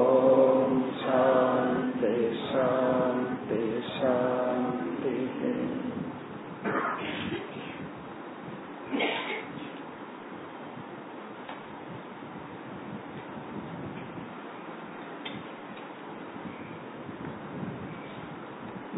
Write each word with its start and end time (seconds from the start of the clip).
ॐ 0.00 0.76
शान्ति 1.02 2.14
शान्ति 2.46 3.62
शान्तिः 3.94 4.33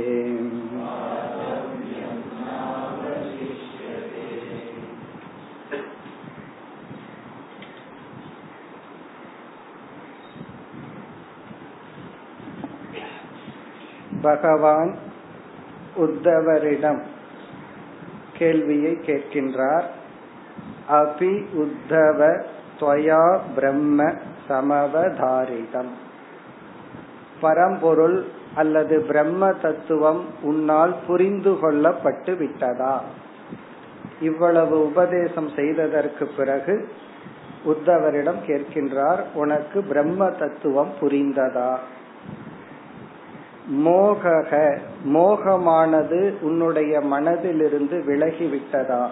பகவான் 14.24 14.92
உத்தவரிடம் 15.98 17.02
கேள்வியை 18.38 18.94
கேட்கின்றார் 19.06 19.88
அபி 20.94 21.34
உத்தவ 21.64 22.20
துவயா 22.80 23.24
பிரம்ம 23.56 24.00
சமவதாரிதம் 24.48 25.92
பரம்பொருள் 27.45 28.19
அல்லது 28.55 28.97
பிரம்ம 29.01 29.53
தத்துவம் 29.63 30.23
உன்னால் 30.43 30.95
புரிந்து 31.07 31.53
கொள்ளப்பட்டு 31.63 32.33
விட்டதா? 32.37 32.95
இவ்வளவு 34.21 34.77
உபதேசம் 34.85 35.51
செய்ததற்கு 35.57 36.25
பிறகு 36.37 36.75
உத்தவரிடம் 37.67 38.41
கேட்கின்றார் 38.47 39.21
உனக்கு 39.35 39.79
பிரம்ம 39.83 40.31
தத்துவம் 40.41 40.93
புரிந்ததா? 41.01 41.71
மோகக 43.85 44.53
மோகமானது 45.13 46.21
உன்னுடைய 46.41 46.93
மனதிலிருந்து 47.13 47.99
விலகிவிட்டதா? 48.09 49.03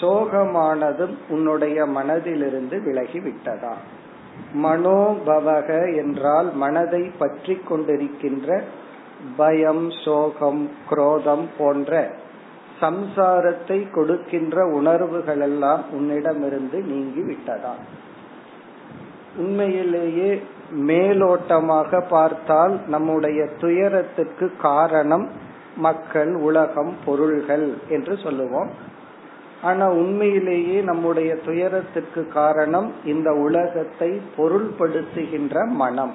சோகமானதும் 0.00 1.16
உன்னுடைய 1.28 1.78
மனதிலிருந்து 1.96 2.76
விலகிவிட்டதா? 2.86 3.74
மனோபவக 4.62 5.96
என்றால் 5.96 6.52
மனதை 6.54 7.10
பற்றி 7.18 7.60
கொண்டிருக்கின்ற 7.68 8.62
பயம் 9.36 9.90
சோகம் 10.04 10.70
குரோதம் 10.88 11.46
போன்ற 11.58 12.10
சம்சாரத்தை 12.80 13.90
கொடுக்கின்ற 13.90 14.66
உணர்வுகள் 14.66 15.40
எல்லாம் 15.40 15.82
உன்னிடமிருந்து 15.92 16.78
நீங்கி 16.84 17.22
விட்டதா 17.22 17.74
உண்மையிலேயே 19.36 20.42
மேலோட்டமாக 20.76 22.02
பார்த்தால் 22.08 22.80
நம்முடைய 22.86 23.48
துயரத்துக்கு 23.60 24.52
காரணம் 24.56 25.28
மக்கள் 25.76 26.34
உலகம் 26.34 26.94
பொருள்கள் 27.04 27.78
என்று 27.88 28.16
சொல்லுவோம். 28.16 28.70
ஆனா 29.62 29.88
உண்மையிலேயே 29.88 30.80
நம்முடைய 30.80 31.36
துயரத்திற்கு 31.36 32.28
காரணம் 32.28 32.92
இந்த 33.04 33.32
உலகத்தை 33.32 34.20
பொருள்படுத்துகின்ற 34.36 35.66
மனம். 35.66 36.12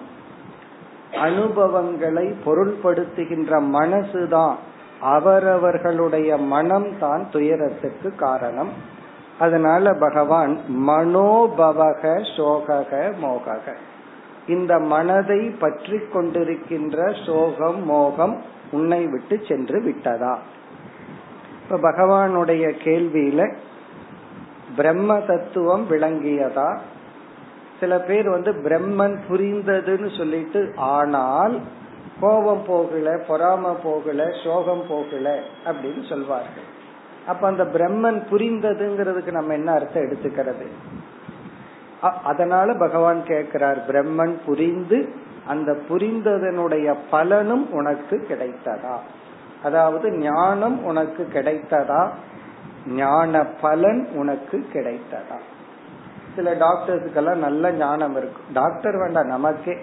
அனுபவங்களை 1.22 2.34
பொருள்படுத்துகின்ற 2.46 3.62
மனசுதான். 3.74 4.54
அவரவர்களுடைய 5.00 6.38
மனம் 6.38 7.00
தான் 7.00 7.28
துயரத்துக்கு 7.32 8.16
காரணம். 8.16 8.70
அதனால 9.40 9.94
பகவான் 9.94 10.60
மனோபவக 10.88 12.26
சோகக 12.38 13.14
மோகக. 13.22 13.74
இந்த 14.48 14.80
மனதை 14.80 15.50
பற்றி 15.50 15.98
கொண்டிருக்கின்ற 15.98 17.26
சோகம் 17.26 17.86
மோகம் 17.86 18.42
உன்னை 18.72 19.08
விட்டு 19.08 19.40
சென்று 19.48 19.82
விட்டதா? 19.82 20.40
இப்ப 21.70 21.92
பகவானுடைய 21.92 22.66
கேள்வியில 22.84 23.56
பிரம்ம 24.76 25.20
தத்துவம் 25.20 25.86
விளங்கியதா? 25.90 26.78
சில 27.80 28.00
பேர் 28.00 28.30
வந்து 28.30 28.52
பிரம்மன் 28.52 29.16
புரிந்ததுன்னு 29.30 30.18
சொல்லிட்டு 30.18 30.74
ஆனால் 30.76 31.60
கோபம் 32.20 32.62
போகல 32.68 33.16
பொறாம 33.28 33.76
போகல 33.84 34.30
சோகம் 34.44 34.84
போகல 34.90 35.40
அப்படின்னு 35.66 36.10
சொல்வார்கள். 36.10 36.68
அப்ப 37.28 37.48
அந்த 37.48 37.64
பிரம்மன் 37.64 38.20
புரிந்ததுங்கிறதுக்கு 38.32 39.32
நம்ம 39.32 39.54
என்ன 39.54 39.72
அர்த்தம் 39.72 40.04
எடுத்துக்கிறது? 40.04 40.68
அதனால 42.24 42.74
பகவான் 42.74 43.24
கேட்கிறார் 43.24 43.80
பிரம்மன் 43.92 44.36
புரிந்து 44.46 45.10
அந்த 45.48 45.72
புரிந்ததனுடைய 45.90 46.96
பலனும் 47.12 47.72
உனக்கு 47.72 48.26
கிடைத்ததா? 48.30 48.98
அதாவது 49.66 50.08
ஞானம் 50.12 50.78
உனக்கு 50.84 51.28
கிடைத்ததா? 51.34 52.02
ஞான 52.88 53.44
பலன் 53.62 54.02
உனக்கு 54.14 54.58
கிடைத்ததா? 54.74 55.38
சில 56.36 56.54
டாக்டர்ஸுக்கெல்லாம் 56.54 57.44
நல்ல 57.48 57.72
ஞானம் 57.72 58.16
இருக்கும் 58.18 58.50
டாக்டர் 58.54 58.98
வேண்டாம் 58.98 59.28
நமக்கே. 59.28 59.76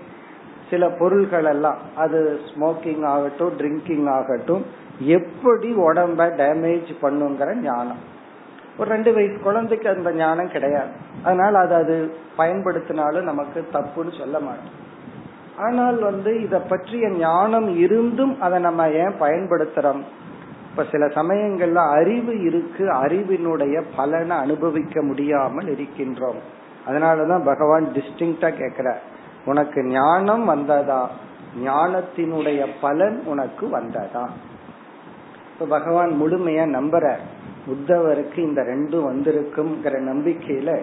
சில 0.70 0.88
பொருள்கள் 0.90 1.44
எல்லாம் 1.44 1.78
அது 1.96 2.40
ஸ்மோக்கிங் 2.50 3.04
ஆகட்டும் 3.04 3.56
ட்ரிங்கிங் 3.58 4.08
ஆகட்டும் 4.10 4.64
எப்படி 4.98 5.68
உடம்ப 5.76 6.20
டேமேஜ் 6.40 6.90
பண்ணுங்கிற 7.02 7.50
ஞானம். 7.54 8.02
ஒரு 8.78 8.90
ரெண்டு 8.90 9.10
வயசு 9.14 9.38
குழந்தைக்கு 9.42 9.88
அந்த 9.88 10.12
ஞானம் 10.12 10.50
கிடையாது. 10.50 10.92
அதனால 11.24 11.58
அது 11.58 11.74
அது 11.74 11.96
பயன்படுத்தினாலும் 12.38 13.28
நமக்கு 13.30 13.68
தப்புன்னு 13.72 14.18
சொல்ல 14.18 14.36
மாட்டோம். 14.40 14.90
ஆனால் 15.58 15.98
வந்து 15.98 16.42
இத 16.42 16.58
பற்றிய 16.58 17.10
ஞானம் 17.10 17.76
இருந்தும் 17.76 18.40
அதை 18.40 18.60
நம்ம 18.60 18.90
ஏன் 18.90 19.14
பயன்படுத்துறோம்? 19.20 20.00
இப்ப 20.70 20.84
சில 20.90 21.06
சமயங்கள்ல 21.06 21.90
அறிவு 21.90 22.40
இருக்கு 22.40 22.84
அறிவினுடைய 22.84 23.82
பலனை 23.96 24.36
அனுபவிக்க 24.36 25.02
முடியாமல் 25.02 25.66
இருக்கின்றோம். 25.66 26.36
அதனாலதான் 26.88 27.44
பகவான் 27.44 27.86
டிஸ்டிங்டா 27.86 28.50
கேக்குற 28.52 28.94
உனக்கு 29.44 29.84
ஞானம் 29.84 30.44
வந்ததா? 30.44 31.08
ஞானத்தினுடைய 31.64 32.66
பலன் 32.80 33.22
உனக்கு 33.24 33.68
வந்ததா? 33.68 34.28
இப்ப 35.52 35.78
பகவான் 35.78 36.10
முழுமையா 36.22 36.64
நம்புற 36.68 37.16
உத்தவருக்கு 37.68 38.38
இந்த 38.38 38.62
ரெண்டும் 38.62 39.06
வந்திருக்குங்கிற 39.06 40.00
நம்பிக்கையில 40.00 40.80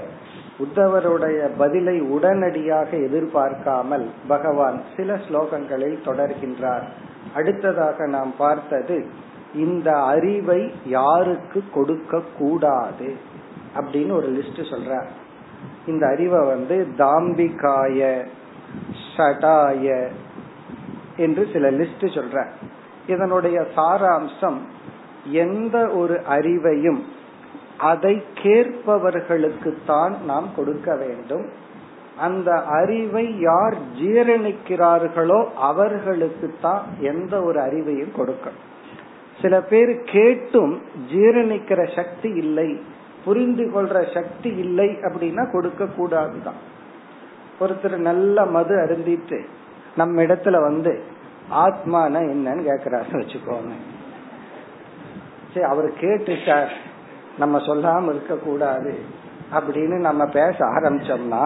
உத்தவருடைய 0.59 1.49
பதிலை 1.57 2.01
உடனடியாக 2.01 2.89
எதிர்பார்க்காமல் 2.97 4.09
பகவான் 4.27 4.81
சில 4.97 5.15
ஸ்லோகங்களில் 5.15 5.97
தொடர்கின்றார். 6.05 6.85
அடுத்ததாக 7.35 8.07
நாம் 8.07 8.33
பார்த்தது 8.37 9.27
இந்த 9.55 9.91
அறிவை 10.03 10.71
யாருக்கு 10.85 11.63
கொடுக்க 11.73 12.21
கூடாது 12.37 13.15
அப்படின்னு 13.77 14.11
ஒரு 14.11 14.27
லிஸ்ட் 14.31 14.59
சொல்ற 14.59 15.05
இந்த 15.87 16.07
அறிவை 16.07 16.45
வந்து 16.45 16.87
தாம்பிகாய 16.97 18.25
ஷடாய 19.17 20.07
என்று 21.17 21.47
சில 21.53 21.71
லிஸ்ட் 21.71 22.05
சொல்ற 22.07 22.47
இதனுடைய 23.07 23.65
சாராம்சம் 23.75 24.57
எந்த 25.25 25.87
ஒரு 25.87 26.21
அறிவையும் 26.29 26.99
அதை 27.79 28.23
கேட்பவர்களுக்கு 28.43 29.71
தான் 29.85 30.13
நாம் 30.25 30.47
கொடுக்க 30.55 30.95
வேண்டும். 30.95 31.45
அந்த 32.17 32.49
அறிவை 32.53 33.39
யார் 33.39 33.75
ஜீரணிக்கிறார்களோ 33.99 35.37
அவர்களுக்கு 35.55 36.47
தான் 36.61 36.81
எந்த 36.99 37.33
ஒரு 37.41 37.59
அறிவையும் 37.67 38.15
கொடுக்கணும். 38.17 38.65
சில 39.41 39.61
பேர் 39.61 39.91
கேட்டும் 40.03 40.73
ஜீரணிக்கிற 41.11 41.81
சக்தி 41.95 42.29
இல்லை 42.43 42.69
புரிந்து 43.25 43.65
கொள்ற 43.75 43.97
சக்தி 44.13 44.49
இல்லை 44.65 44.89
அப்படின்னா 45.07 45.51
கொடுக்க 45.51 45.85
கூடாதுதான் 45.85 46.59
ஒருத்தர் 47.61 47.97
நல்ல 48.09 48.45
மது 48.55 48.75
அருந்திட்டு 48.83 49.39
நம்ம 49.95 50.21
இடத்துல 50.21 50.57
வந்து 50.61 50.91
ஆத்மான 51.65 52.19
என்னன்னு 52.33 52.63
கேக்குறாரு 52.69 53.19
வச்சுக்கோங்க. 53.21 53.73
சரி 55.53 55.65
அவர் 55.65 55.89
கேட்டுட்டார். 56.03 56.73
நம்ம 57.39 57.57
சொல்லாம 57.59 58.09
இருக்க 58.09 58.35
கூடாது 58.35 58.93
அப்படின்னு 59.53 59.97
நம்ம 59.99 60.25
பேச 60.25 60.57
ஆரம்பிச்சோம்னா 60.65 61.43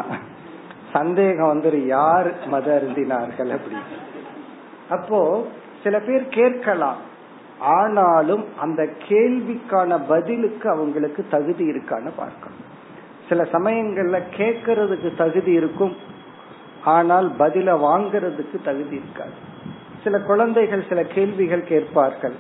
சந்தேகம் 0.94 1.48
வந்து 1.48 1.70
யார் 1.88 2.30
மத 2.48 2.68
அருந்தினார்கள் 2.78 3.52
அப்படி 3.58 3.78
அப்போ 4.90 5.20
சில 5.84 5.96
பேர் 6.00 6.26
கேட்கலாம். 6.28 7.00
ஆனாலும் 7.60 8.44
அந்த 8.60 8.82
கேள்விக்கான 9.08 10.00
பதிலுக்கு 10.08 10.68
அவங்களுக்கு 10.70 11.22
தகுதி 11.30 11.66
இருக்கான்னு 11.72 12.12
பார்க்கணும். 12.18 12.62
சில 13.30 13.44
சமயங்கள்ல 13.52 14.18
கேட்கறதுக்கு 14.38 15.10
தகுதி 15.18 15.52
இருக்கும். 15.52 15.94
ஆனால் 16.86 17.28
பதில 17.40 17.76
வாங்கறதுக்கு 17.88 18.58
தகுதி 18.64 18.96
இருக்காது. 18.96 19.36
சில 20.04 20.20
குழந்தைகள் 20.20 20.84
சில 20.90 21.02
கேள்விகள் 21.16 21.64
கேட்பார்கள். 21.64 22.36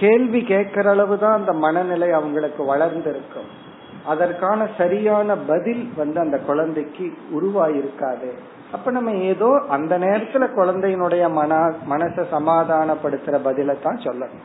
கேள்வி 0.00 0.42
கேட்கிற 0.42 0.90
அளவுதான் 0.90 1.38
அந்த 1.38 1.52
மனநிலை 1.52 2.12
அவங்களுக்கு 2.12 2.64
வளர்ந்திருக்கும். 2.64 3.68
அதற்கான 4.06 4.68
சரியான 4.78 5.36
பதில் 5.36 5.92
வந்து 5.96 6.20
அந்த 6.20 6.38
குழந்தைக்கு 6.38 7.12
உருவாயிருக்காது. 7.34 8.30
அப்ப 8.72 8.90
நம்ம 8.90 9.10
ஏதோ 9.10 9.62
அந்த 9.68 9.98
நேரத்துல 9.98 10.46
குழந்தையினுடைய 10.56 11.30
மன 11.30 11.56
மனசை 11.90 12.24
சமாதானப்படுத்துற 12.32 13.38
பதில 13.44 13.82
தான் 13.82 13.96
சொல்லணும். 13.96 14.40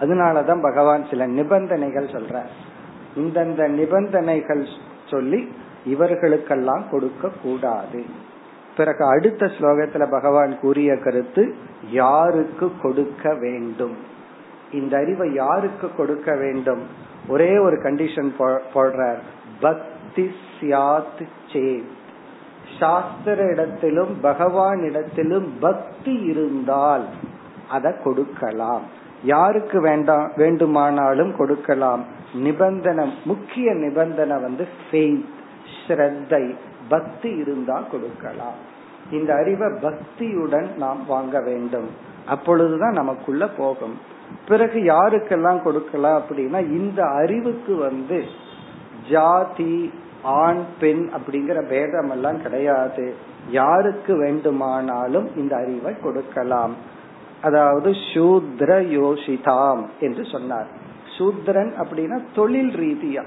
அதனாலதான் 0.00 0.62
பகவான் 0.62 1.06
சில 1.10 1.26
நிபந்தனைகள் 1.26 2.06
சொல்ற 2.06 2.42
இந்தந்த 3.16 3.68
நிபந்தனைகள் 3.68 4.66
சொல்லி 5.10 5.52
இவர்களுக்கெல்லாம் 5.86 6.84
கொடுக்க 6.90 7.30
கூடாது. 7.42 8.04
பிறகு 8.76 9.04
அடுத்த 9.04 9.46
ஸ்லோகத்துல 9.46 10.10
பகவான் 10.10 10.58
கூறிய 10.60 10.96
கருத்து 10.96 11.54
யாருக்கு 11.90 12.72
கொடுக்க 12.82 13.34
வேண்டும்? 13.34 14.14
இந்த 14.72 14.96
அறிவை 14.96 15.34
யாருக்கு 15.34 15.94
கொடுக்க 15.94 16.36
வேண்டும்? 16.36 16.82
ஒரே 17.28 17.58
ஒரு 17.58 17.76
கண்டிஷன் 17.76 18.32
போடுறார். 18.74 19.18
பக்தி 19.60 20.30
சியாத் 20.60 21.26
சேத் 21.52 21.94
சாஸ்திர 22.80 23.44
இடத்திலும் 23.44 24.20
பகவான் 24.20 24.82
இடத்திலும் 24.82 25.58
பக்தி 25.60 26.12
இருந்தால் 26.12 27.04
அதை 27.68 27.92
கொடுக்கலாம். 28.04 28.82
யாருக்கு 29.24 29.80
வேண்டாம் 29.80 30.32
வேண்டுமானாலும் 30.36 31.36
கொடுக்கலாம். 31.36 32.04
நிபந்தனை 32.34 33.14
முக்கிய 33.24 33.74
நிபந்தனை 33.74 34.40
வந்து 34.40 34.68
ஸ்ரத்தை. 35.88 36.54
பக்தி 36.88 37.28
இருந்தால் 37.28 37.90
கொடுக்கலாம். 37.90 38.74
இந்த 39.10 39.34
அறிவை 39.34 39.68
பக்தியுடன் 39.68 40.76
நாம் 40.76 41.06
வாங்க 41.06 41.40
வேண்டும். 41.40 41.90
அப்பொழுதுதான் 42.26 42.92
நமக்குள்ள 42.92 43.48
போகும். 43.48 44.14
பிறகு 44.48 44.80
யாருக்கெல்லாம் 44.80 45.62
கொடுக்கலாம் 45.62 46.22
அப்படின்னா 46.22 46.60
இந்த 46.60 47.04
அறிவுக்கு 47.04 47.76
வந்து 47.76 48.24
ஜாதி 49.10 49.92
ஆண் 50.22 50.62
பெண் 50.80 51.10
அப்படிங்கிற 51.16 51.68
பேதம் 51.68 52.10
எல்லாம் 52.10 52.42
கிடையாது. 52.42 53.14
யாருக்கு 53.50 54.16
வேண்டுமானாலும் 54.16 55.36
இந்த 55.36 55.56
அறிவை 55.56 56.00
கொடுக்கலாம். 56.00 56.74
அதாவது 57.42 57.90
சூத்ர 57.90 58.70
யோசிதாம் 58.98 59.86
என்று 60.00 60.24
சொன்னார். 60.24 60.66
சூத்ரன் 61.18 61.72
அப்படின்னா 61.82 62.22
தொழில் 62.34 62.74
ரீதியா 62.74 63.24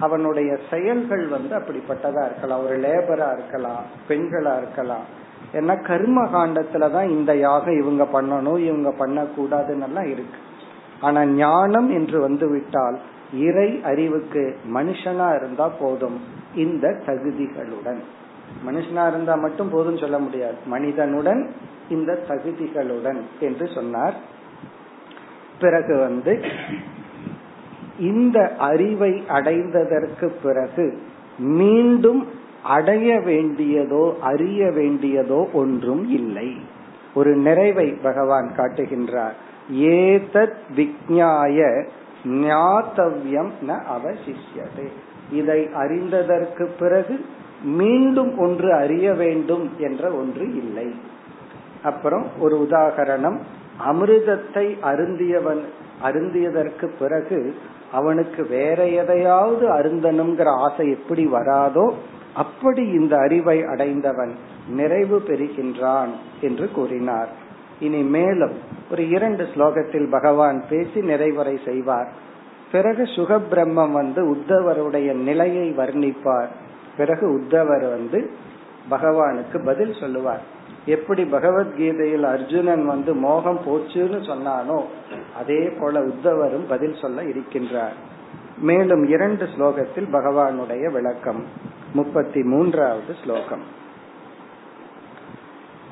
அவனுடைய 0.00 0.58
செயல்கள் 0.70 1.26
வந்து 1.26 1.56
அப்படிப்பட்டதா 1.56 2.24
இருக்கலாம். 2.24 2.64
ஒரு 2.64 2.76
லேபரா 2.78 3.32
இருக்கலாம் 3.32 3.84
பெண்களா 4.08 4.56
இருக்கலாம். 4.56 5.24
ஏன்னா 5.52 5.82
கர்ம 5.82 6.24
காண்டத்துலதான் 6.24 7.10
இந்த 7.10 7.36
யாகம் 7.36 7.80
இவங்க 7.80 8.22
பண்ணணும் 8.22 8.58
இவங்க 8.58 9.06
பண்ணக்கூடாதுன்னு 9.06 10.04
இருக்கு. 10.04 10.38
ஆனா 11.00 11.24
ஞானம் 11.24 11.90
என்று 11.90 12.20
வந்து 12.20 12.50
விட்டால் 12.50 12.98
இறை 13.34 13.80
அறிவுக்கு 13.84 14.58
மனுஷனா 14.74 15.36
இருந்தா 15.36 15.68
போதும் 15.68 16.20
இந்த 16.54 16.88
தகுதிகளுடன். 16.88 17.98
மனுஷனா 18.66 19.08
இருந்தா 19.08 19.34
மட்டும் 19.34 19.70
போதும் 19.70 19.96
சொல்ல 19.96 20.18
முடியாது. 20.18 20.54
மனிதனுடன் 20.66 21.50
இந்த 21.88 22.24
தகுதிகளுடன் 22.28 23.20
என்று 23.40 23.68
சொன்னார். 23.74 24.14
பிறகு 25.60 25.98
வந்து 25.98 26.44
இந்த 27.98 28.54
அறிவை 28.58 29.22
அடைந்ததற்கு 29.28 30.32
பிறகு 30.42 31.02
மீண்டும் 31.38 32.28
அடைய 32.66 33.18
வேண்டியதோ 33.18 34.18
அறிய 34.18 34.64
வேண்டியதோ 34.64 35.52
ஒன்றும் 35.52 36.10
இல்லை. 36.10 36.56
ஒரு 37.14 37.36
நிறைவை 37.36 37.90
பகவான் 38.02 38.52
காட்டுகின்றார். 38.56 39.32
ஏதத் 39.72 40.56
விக்ஞாய 40.76 41.86
ஞாத்தவ்யம் 42.24 43.50
ந 43.68 43.78
அவசிஷ்யதே. 43.96 44.86
இதை 45.32 45.68
அறிந்ததற்கு 45.74 46.68
பிறகு 46.78 47.24
மீண்டும் 47.62 48.38
ஒன்று 48.38 48.74
அறிய 48.74 49.12
வேண்டும் 49.12 49.70
என்ற 49.78 50.10
ஒன்று 50.10 50.56
இல்லை. 50.56 50.94
அப்புறம் 51.82 52.26
ஒரு 52.40 52.66
உதாகரணம். 52.70 53.38
அமிர்தத்தை 53.86 54.78
அருந்தியவன் 54.82 55.62
அருந்தியதற்கு 56.04 56.90
பிறகு 56.98 57.54
அவனுக்கு 57.92 58.46
வேற 58.46 58.86
எதையாவது 58.86 59.70
அருந்தனுங்கிற 59.72 60.46
ஆசை 60.46 60.90
எப்படி 60.90 61.26
வராதோ 61.26 61.92
அப்படி 62.34 62.82
இந்த 62.82 63.16
அறிவை 63.16 63.64
அடைந்தவன் 63.64 64.34
நிறைவு 64.68 65.22
பெறுகின்றான் 65.26 66.08
என்று 66.40 66.70
கூறினார். 66.70 67.28
இனி 67.80 68.02
மேலும் 68.02 68.52
ஒரு 68.90 69.08
இரண்டு 69.08 69.46
ஸ்லோகத்தில் 69.54 70.10
பகவான் 70.10 70.64
பேசி 70.68 71.00
நிறைவரை 71.00 71.64
செய்வார். 71.64 72.08
பிறகு 72.72 73.02
சுகபிரம்மம் 73.02 73.92
வந்து 73.92 74.34
உத்தவருடைய 74.34 75.14
நிலையை 75.14 75.70
வர்ணிப்பார். 75.70 76.46
பிறகு 76.96 77.40
உத்தவர் 77.40 77.90
வந்து 77.90 78.30
பகவானுக்கு 78.90 79.64
பதில் 79.64 79.94
சொல்லுவார். 80.00 80.54
எப்படி 80.85 81.23
பகவத்கீதையில் 81.25 82.25
அர்ஜுனன் 82.25 82.85
வந்து 82.85 83.11
மோகம் 83.17 83.59
போச்சுன்னு 83.65 84.19
சொன்னானோ 84.27 84.79
அதே 85.39 85.61
போல 85.79 86.01
உத்தவரும் 86.03 86.65
பதில் 86.69 87.01
சொல்ல 87.01 87.21
இருக்கின்றார் 87.23 87.97
மேலும் 88.61 89.03
இரண்டு 89.07 89.45
ஸ்லோகத்தில் 89.45 90.09
பகவானுடைய 90.11 90.85
விளக்கம் 90.91 91.43
முப்பத்தி 91.93 92.41
மூன்றாவது 92.43 93.13
ஸ்லோகம் 93.23 93.63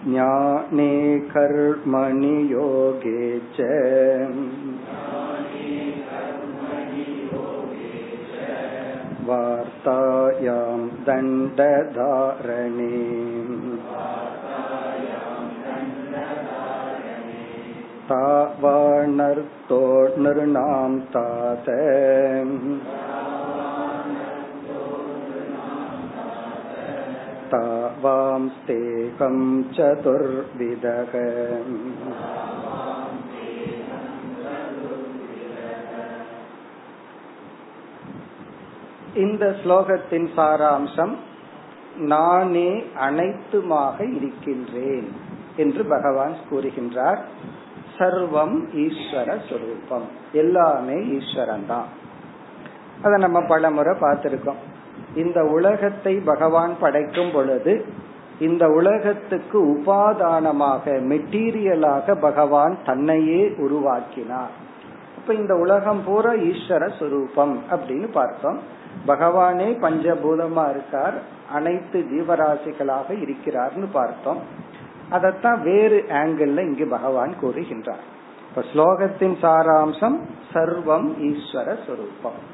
ज्ञाने 0.01 0.93
कर्मणि 1.29 2.35
योगे 2.51 3.23
च 3.55 3.65
वार्तायां 9.29 10.79
दण्डधारणे 11.05 12.93
तावानर्तो 18.09 19.81
नृणां 20.17 20.91
तात 21.13 21.67
तावांस्तेकं 28.01 29.37
चतुर्विदः 29.75 31.13
இந்த 39.23 39.43
ஸ்லோகத்தின் 39.61 40.27
சாராம்சம் 40.35 41.13
நானே 42.11 42.69
அனைத்துமாக 43.05 43.97
இருக்கின்றேன் 44.17 45.07
என்று 45.55 45.83
பகவான் 45.85 46.35
கூறுகின்றார் 46.49 47.21
சர்வம் 47.98 48.56
ஈஸ்வர 48.84 49.28
சுரூபம். 49.48 50.06
எல்லாமே 50.32 50.96
ஈஸ்வரன் 51.16 51.66
தான் 51.66 51.88
அதை 53.02 53.16
நம்ம 53.20 53.38
பல 53.40 53.70
முறை 53.70 53.92
பார்த்திருக்கோம். 54.00 54.60
இந்த 55.16 55.40
உலகத்தை 55.44 56.14
பகவான் 56.14 56.74
படைக்கும் 56.80 57.32
பொழுது 57.32 57.84
இந்த 58.38 58.64
உலகத்துக்கு 58.68 59.58
உபாதானமாக 59.74 60.84
மெட்டீரியலாக 61.10 62.16
பகவான் 62.20 62.74
தன்னையே 62.84 63.42
உருவாக்கினார். 63.56 64.54
இப்ப 65.18 65.34
இந்த 65.34 65.54
உலகம் 65.54 66.00
பூரா 66.04 66.32
ஈஸ்வர 66.32 66.84
சுரூபம் 66.98 67.54
அப்படின்னு 67.70 68.08
பார்த்தோம். 68.12 68.58
பகவானே 69.06 69.68
பஞ்சபூதமா 69.84 70.64
இருக்கார் 70.70 71.16
அனைத்து 71.52 71.98
ஜீவராசிகளாக 72.12 73.08
இருக்கிறார்னு 73.24 73.86
பார்த்தோம். 73.92 74.40
அதத்தான் 75.10 75.62
வேறு 75.62 76.04
ஆங்கிள் 76.08 76.58
இங்கு 76.58 76.86
பகவான் 76.86 77.34
கூறுகின்றார். 77.42 78.02
இப்ப 78.48 78.64
ஸ்லோகத்தின் 78.74 79.36
சாராம்சம் 79.42 80.20
சர்வம் 80.52 81.12
ஈஸ்வர 81.22 81.76
சொரூபம். 81.86 82.52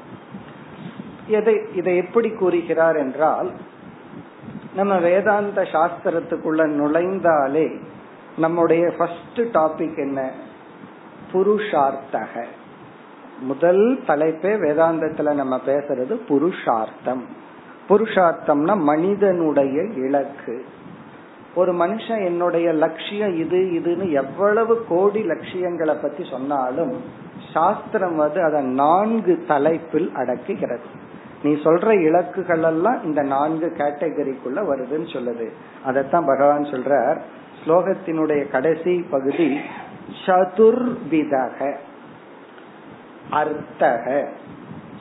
எதை 1.27 1.61
இதை 1.75 1.97
எப்படி 1.97 2.29
கூறுகிறார் 2.29 2.95
என்றால் 2.95 3.51
நம்ம 4.75 4.97
வேதாந்த 4.97 5.61
சாஸ்திரத்துக்குள்ள 5.61 6.65
நுழைந்தாலே 6.67 7.81
நம்முடைய 8.37 8.93
ஃபர்ஸ்ட் 8.97 9.39
டாபிக் 9.39 9.97
என்ன? 9.97 10.31
புருஷார்த்தக. 11.33 12.43
முதல் 13.39 14.03
தலைப்பே 14.07 14.55
வேதாந்தத்துல 14.55 15.33
நம்ம 15.33 15.59
பேசுறது 15.65 16.13
புருஷார்த்தம். 16.13 17.25
புருஷார்த்தம்னா 17.89 18.77
மனிதனுடைய 18.77 19.83
இலக்கு. 19.83 20.65
ஒரு 21.55 21.73
மனுஷன் 21.73 22.25
என்னுடைய 22.25 22.71
லட்சியம் 22.71 23.35
இது 23.35 23.57
இதுன்னு 23.57 24.11
எவ்வளவு 24.11 24.85
கோடி 24.89 25.23
லட்சியங்களை 25.23 25.95
பத்தி 25.95 26.27
சொன்னாலும் 26.31 27.01
சாஸ்திரம் 27.53 28.15
வந்து 28.15 28.43
அதை 28.43 28.61
நான்கு 28.61 29.43
தலைப்பில் 29.47 30.11
அடக்குகிறது. 30.15 30.83
நீ 31.43 31.51
சொல்ற 31.53 31.87
இலக்குகள் 31.99 32.63
எல்லாம் 32.63 33.03
இந்த 33.03 33.21
நான்கு 33.21 33.73
கேட்டகரிக்குள்ள 33.77 34.59
வருதுன்னு 34.59 35.07
சொல்லுது. 35.13 35.49
அதத்தான் 35.87 36.25
பகவான் 36.25 36.63
சொல்றார். 36.63 37.19
ஸ்லோகத்தினுடைய 37.65 38.49
கடைசி 38.49 39.05
பகுதி 39.09 39.59
சதுர்விதக 40.25 41.75
அர்த்தக. 43.31 44.27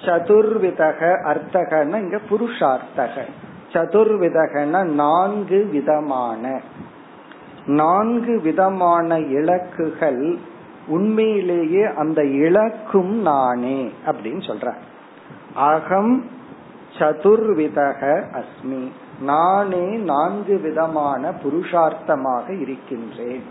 சதுர்விதக 0.01 1.01
அர்த்தகன்னா 1.25 1.97
இங்க 1.97 2.19
புருஷார்த்தக. 2.31 3.25
சதுர்விதகன 3.73 4.85
நான்கு 4.85 5.69
விதமான. 5.73 6.61
நான்கு 7.67 8.41
விதமான 8.41 9.19
இலக்குகள் 9.19 10.39
உண்மையிலேயே 10.87 11.85
அந்த 11.85 12.25
இலக்கும் 12.25 13.15
நானே 13.15 13.93
அப்படின்னு 14.07 14.47
சொல்ற 14.49 14.75
அகம் 15.55 16.25
சதுர்விதக 16.99 18.23
அஸ்மி. 18.33 18.91
நானே 19.21 19.97
நான்கு 19.97 20.59
விதமான 20.59 21.33
புருஷார்த்தமாக 21.43 22.61
இருக்கின்றேன். 22.61 23.43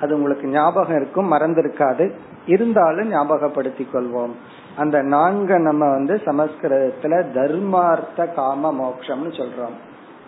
அது 0.00 0.14
உங்களுக்கு 0.16 0.48
ஞாபகம் 0.48 0.96
இருக்கும் 0.96 1.32
மறந்திருக்காது. 1.32 2.12
இருந்தாலும் 2.46 3.12
ஞாபகப்படுத்திக் 3.12 3.88
கொள்வோம். 3.92 4.32
அந்த 4.76 5.02
நான்க 5.02 5.58
நம்ம 5.58 5.90
வந்து 5.90 6.20
சமஸ்கிருதத்துல 6.24 7.32
தர்மார்த்த 7.32 8.26
காம 8.26 8.72
மோக்ஷம்னு 8.72 9.28
சொல்றோம். 9.28 9.76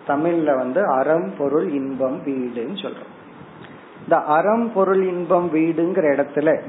தமிழ்ல 0.07 0.55
வந்து 0.57 0.85
அறம் 0.85 1.31
பொருள் 1.37 1.71
இன்பம் 1.71 2.21
வீடுன்னு 2.25 2.77
சொல்றோம். 2.81 3.11
இந்த 4.03 4.17
அறம் 4.17 4.73
பொருள் 4.73 5.03
இன்பம் 5.03 5.49
வீடுங்கிற 5.53 6.05
இடத்துல 6.15 6.59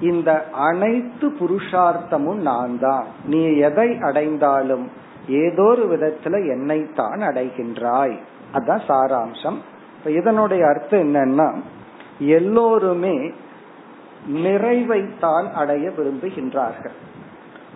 இந்த 0.00 0.48
அனைத்து 0.50 1.28
புருஷார்த்தமும் 1.28 2.34
நான் 2.34 2.78
தான். 2.78 3.04
நீ 3.24 3.56
எதை 3.56 3.98
அடைந்தாலும் 4.00 4.90
ஏதோ 5.28 5.62
ஒரு 5.62 5.96
விதத்துல 5.96 6.48
என்னைத்தான் 6.48 7.18
அடைகின்றாய். 7.18 8.18
அதான் 8.54 8.80
சாராம்சம். 8.88 9.56
இதனுடைய 10.04 10.66
அர்த்தம் 10.66 11.14
என்னன்னா 11.14 11.54
எல்லோருமே 12.18 13.32
நிறைவைத்தான் 14.28 15.52
அடைய 15.52 15.88
விரும்புகின்றார்கள். 15.88 16.94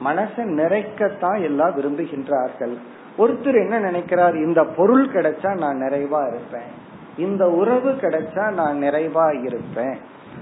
மனசை 0.04 0.37
நிறைக்கத்தான் 0.37 1.42
எல்லாம் 1.42 1.71
விரும்புகின்றார்கள். 1.71 2.76
ஒருத்தர் 3.19 3.54
என்ன 3.54 3.78
நினைக்கிறார் 3.78 4.37
இந்த 4.37 4.64
பொருள் 4.64 5.09
கிடைச்சா 5.09 5.59
நான் 5.59 5.76
நிறைவா 5.76 6.28
இருப்பேன். 6.28 6.88
இந்த 7.16 7.50
உறவு 7.50 7.90
கிடைச்சா 7.90 8.52
நான் 8.52 8.78
நிறைவா 8.78 9.45
இருப்பேன். 9.45 9.99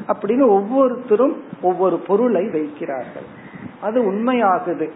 அப்படின்னு 0.06 0.48
ஒவ்வொருத்தரும் 0.48 1.42
ஒவ்வொரு 1.62 1.98
பொருளை 1.98 2.44
வைக்கிறார்கள். 2.44 3.26
அது 3.80 4.12
உண்மையாகுது. 4.12 4.90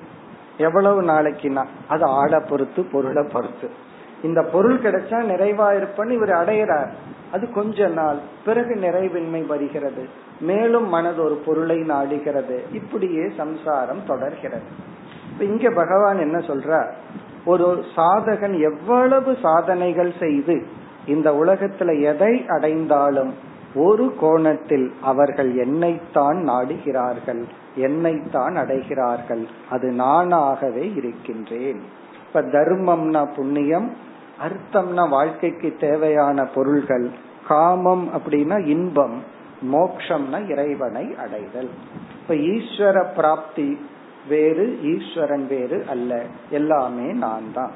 எவ்வளவு 0.57 1.03
நாளைக்குன்னா 1.03 1.67
அது 1.89 2.05
ஆளை 2.05 2.39
பொறுத்து 2.49 2.83
பொருளை 2.83 3.27
பொறுத்து. 3.33 3.71
இந்த 4.23 4.43
பொருள் 4.43 4.79
கிடைச்சா 4.79 5.25
நிறைவா 5.25 5.75
இருப்பேன்னு 5.75 6.11
இவர் 6.11 6.29
அடையிறார். 6.29 6.91
அது 7.33 7.53
கொஞ்ச 7.53 7.89
நாள். 7.89 8.19
பிறகு 8.45 8.75
நிறைவின்மை 8.75 9.47
வருகிறது. 9.47 10.09
மேலும் 10.41 10.89
மனது 10.89 11.23
ஒரு 11.23 11.35
பொருளை 11.35 11.77
நாடுகிறது. 11.77 12.59
இப்படியே 12.73 13.29
சம்சாரம் 13.37 14.07
தொடர்கிறது. 14.07 14.63
இங்க 15.41 15.71
பகவான் 15.71 16.19
என்ன 16.19 16.39
சொல்றார்? 16.39 16.93
ஒரு 17.45 17.85
சாதகன் 17.97 18.61
எவ்வளவு 18.61 19.37
சாதனைகள் 19.43 20.13
செய்து 20.21 20.67
இந்த 21.07 21.33
உலகத்துல 21.33 22.03
எதை 22.03 22.45
அடைந்தாலும் 22.49 23.35
ஒரு 23.75 24.15
கோணத்தில் 24.21 24.93
அவர்கள் 25.03 25.57
என்னைத்தான் 25.57 26.49
நாடுகிறார்கள் 26.49 27.45
என்னைத்தான் 27.75 28.57
அடைகிறார்கள். 28.57 29.47
அது 29.71 29.91
நானாகவே 29.91 30.97
இருக்கின்றேன். 30.97 31.83
இப்ப 32.27 32.43
தர்மம்னா 32.43 33.35
புண்ணியம் 33.35 33.97
அர்த்தம்னா 34.45 35.09
வாழ்க்கைக்கு 35.09 35.77
தேவையான 35.81 36.45
பொருள்கள். 36.45 37.11
காமம் 37.49 38.09
அப்படின்னா 38.13 38.67
இன்பம் 38.67 39.23
மோக்ஷம்னா 39.73 40.51
இறைவனை 40.51 41.15
அடைதல். 41.17 41.71
இப்ப 42.21 42.35
ஈஸ்வர 42.35 43.15
பிராப்தி 43.17 43.79
வேறு 44.29 44.79
ஈஸ்வரன் 44.83 45.47
வேறு 45.47 45.85
அல்ல. 45.89 46.23
எல்லாமே 46.51 47.13
நான் 47.13 47.53
தான். 47.55 47.71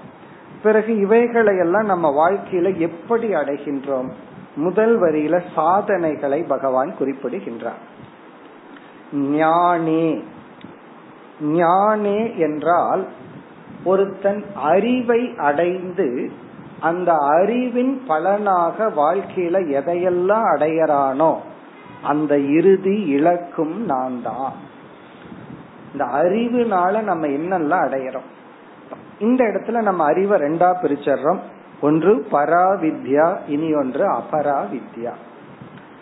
பிறகு 0.63 0.97
இவைகளை 0.97 1.59
எல்லாம் 1.59 1.87
நம்ம 1.87 2.31
வாழ்க்கையில 2.31 2.77
எப்படி 2.77 3.35
அடைகின்றோம்? 3.35 4.11
முதல் 4.57 5.01
வரியில 5.01 5.43
சாதனைகளை 5.55 6.43
பகவான் 6.43 6.97
குறிப்பிடுகின்றார். 6.97 7.79
ஞானே. 9.15 10.23
ஞானே 11.43 12.37
என்றால் 12.37 13.07
ஒருத்தன் 13.85 14.45
அறிவை 14.55 15.35
அடைந்து 15.37 16.31
அந்த 16.81 17.15
அறிவின் 17.15 18.03
பலனாக 18.07 18.89
வாழ்க்கையில 18.89 19.59
எதையெல்லாம் 19.69 20.47
அடையறானோ 20.57 21.37
அந்த 22.03 22.39
இறுதி 22.39 23.03
இலக்கும் 23.03 23.85
நான் 23.85 24.23
தான். 24.23 24.53
இந்த 25.93 26.05
அறிவுனால 26.05 27.03
நம்ம 27.03 27.27
என்னெல்லாம் 27.27 27.89
அடையறோம்? 27.89 28.29
இந்த 29.19 29.45
இடத்துல 29.45 29.81
நம்ம 29.81 30.05
அறிவை 30.05 30.41
ரெண்டா 30.41 30.75
பிரிச்சர்றோம் 30.83 31.39
ஒன்று 31.81 32.27
பராவித்யா 32.31 33.37
இனி 33.47 33.75
ஒன்று 33.75 34.09
அபராவித்யா. 34.13 35.13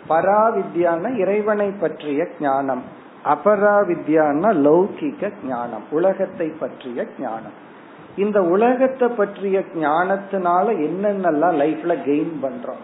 பராவித்யான 0.09 1.17
இறைவனை 1.17 1.71
பற்றிய 1.71 2.27
ஞானம். 2.39 2.83
அபராவித்யான 3.25 4.53
லௌகிக 4.53 5.31
ஞானம் 5.45 5.83
உலகத்தை 5.89 6.47
பற்றிய 6.47 7.05
ஞானம். 7.19 7.63
இந்த 8.17 8.39
உலகத்தை 8.55 9.07
பற்றிய 9.19 9.63
ஞானத்தினால 9.83 10.65
என்னென்னலாம் 10.87 11.57
லைஃப்ல 11.61 11.93
கெயின் 12.07 12.35
பண்றோம்? 12.43 12.83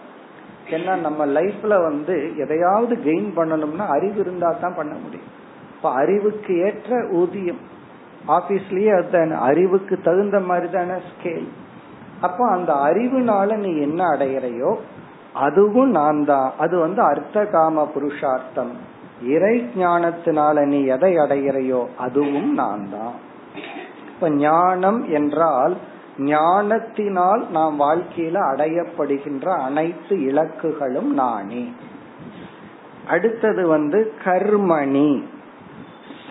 ஏன்னா 0.76 0.94
நம்ம 1.06 1.26
லைஃப்ல 1.38 1.74
வந்து 1.84 2.16
எதையாவது 2.38 2.96
கெயின் 3.08 3.30
பண்ணணும்னா 3.38 3.86
அறிவு 3.88 4.20
இருந்தா 4.20 4.50
தான் 4.64 4.78
பண்ண 4.80 4.94
முடியும். 5.04 5.30
இப்ப 5.76 5.92
அறிவுக்கு 6.02 6.54
ஏற்ற 6.68 7.00
ஊதியம் 7.22 7.62
ஆபீஸ்லயே 8.38 8.92
அதுதான 8.98 9.38
அறிவுக்கு 9.50 9.96
தகுந்த 10.02 10.40
மாதிரி 10.40 10.68
தானே 10.72 10.98
ஸ்கேல் 11.10 11.48
அப்போ 12.22 12.44
அந்த 12.48 12.72
அறிவுனால 12.88 13.56
நீ 13.58 13.72
என்ன 13.78 14.02
அடையிறையோ 14.14 14.72
அதுவும் 15.46 15.92
நான் 15.92 16.26
தான். 16.26 16.50
அது 16.58 16.76
வந்து 16.80 17.02
அர்த்த 17.02 17.46
காம 17.46 17.86
புருஷார்த்தம். 17.96 18.72
இறை 19.36 19.56
ஞானத்தினால 19.76 20.66
நீ 20.66 20.80
எதை 20.96 21.12
அடையிறையோ 21.18 21.82
அதுவும் 21.98 22.54
நான் 22.54 22.86
தான். 22.92 23.16
இப்ப 24.22 24.34
ஞானம் 24.34 25.10
என்றால் 25.10 25.78
ஞானத்தினால் 26.18 27.50
நாம் 27.50 27.80
வாழ்க்கையில 27.80 28.38
அடையப்படுகின்ற 28.54 29.48
அனைத்து 29.48 30.16
இலக்குகளும் 30.16 31.14
நானே. 31.14 31.74
அடுத்தது 33.08 33.68
வந்து 33.68 34.14
கர்மணி. 34.24 35.24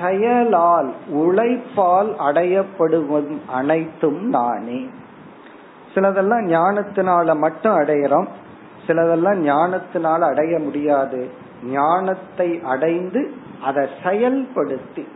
செயலால் 0.01 0.93
உழைப்பால் 1.13 2.15
அடையப்படுவதும் 2.19 3.39
அனைத்தும் 3.47 4.29
நானே. 4.29 4.89
சிலதெல்லாம் 5.95 6.47
ஞானத்தினால 6.47 7.37
மட்டும் 7.37 7.79
அடையிறோம். 7.79 8.27
சிலதெல்லாம் 8.87 9.47
ஞானத்தினால 9.47 10.19
அடைய 10.19 10.59
முடியாது. 10.59 11.31
ஞானத்தை 11.65 12.61
அடைந்து 12.65 13.33
அதை 13.63 13.89
செயல்படுத்தி 14.05 15.07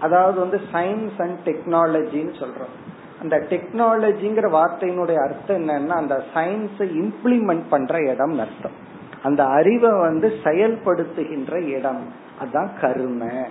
அதாவது 0.00 0.38
வந்து 0.38 0.60
சயின்ஸ் 0.72 1.20
அண்ட் 1.20 1.38
டெக்னாலஜின்னு 1.44 2.34
சொல்றோம். 2.40 2.74
அந்த 3.20 3.36
டெக்னாலஜிங்கிற 3.36 4.48
வார்த்தையினுடைய 4.50 5.14
அர்த்தம் 5.14 5.68
என்னன்னா 5.68 5.88
அந்த 5.88 6.22
சயின்ஸை 6.34 6.88
இம்ப்ளிமெண்ட் 6.96 7.64
பண்ற 7.70 7.98
இடம் 8.00 8.38
அர்த்தம். 8.38 8.84
அந்த 9.22 9.44
அறிவை 9.44 9.90
வந்து 9.90 10.32
செயல்படுத்துகின்ற 10.44 11.66
இடம். 11.66 12.02
அதான் 12.42 12.68
கரும. 12.80 13.46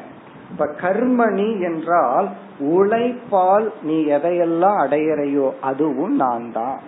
இப்ப 0.52 0.66
கர்மணி 0.82 1.62
என்றால் 1.62 2.30
உழைப்பால் 2.60 3.72
நீ 3.82 4.06
எதையெல்லாம் 4.06 4.78
அடையறையோ 4.86 5.52
அதுவும் 5.62 6.16
நான் 6.16 6.52
தான். 6.52 6.80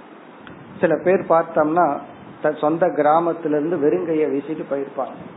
சில 0.80 0.96
பேர் 1.04 1.26
பார்த்தோம்னா 1.30 1.98
சொந்த 2.58 2.88
கிராமத்திலிருந்து 2.88 3.78
வெறுங்கைய 3.78 4.32
வீசிட்டு 4.32 4.66
போயிருப்பாங்க. 4.72 5.37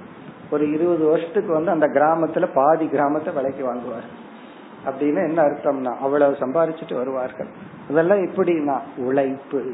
ஒரு 0.51 0.73
இருபது 0.73 1.05
வருஷத்துக்கு 1.05 1.53
வந்து 1.53 1.71
அந்த 1.71 1.87
கிராமத்துல 1.87 2.49
பாதி 2.55 2.89
கிராமத்தை 2.89 3.35
விலைக்கு 3.35 3.65
வாங்குவார். 3.65 4.29
அப்படின்னு 4.87 5.27
என்ன 5.29 5.43
அர்த்தம்னா 5.43 5.99
அவ்வளவு 5.99 6.37
சம்பாரிச்சுட்டு 6.41 6.95
வருவார்கள். 6.95 7.49
அதெல்லாம் 7.91 8.19
எப்படின்னா 8.19 8.79
உழைப்பு. 8.97 9.73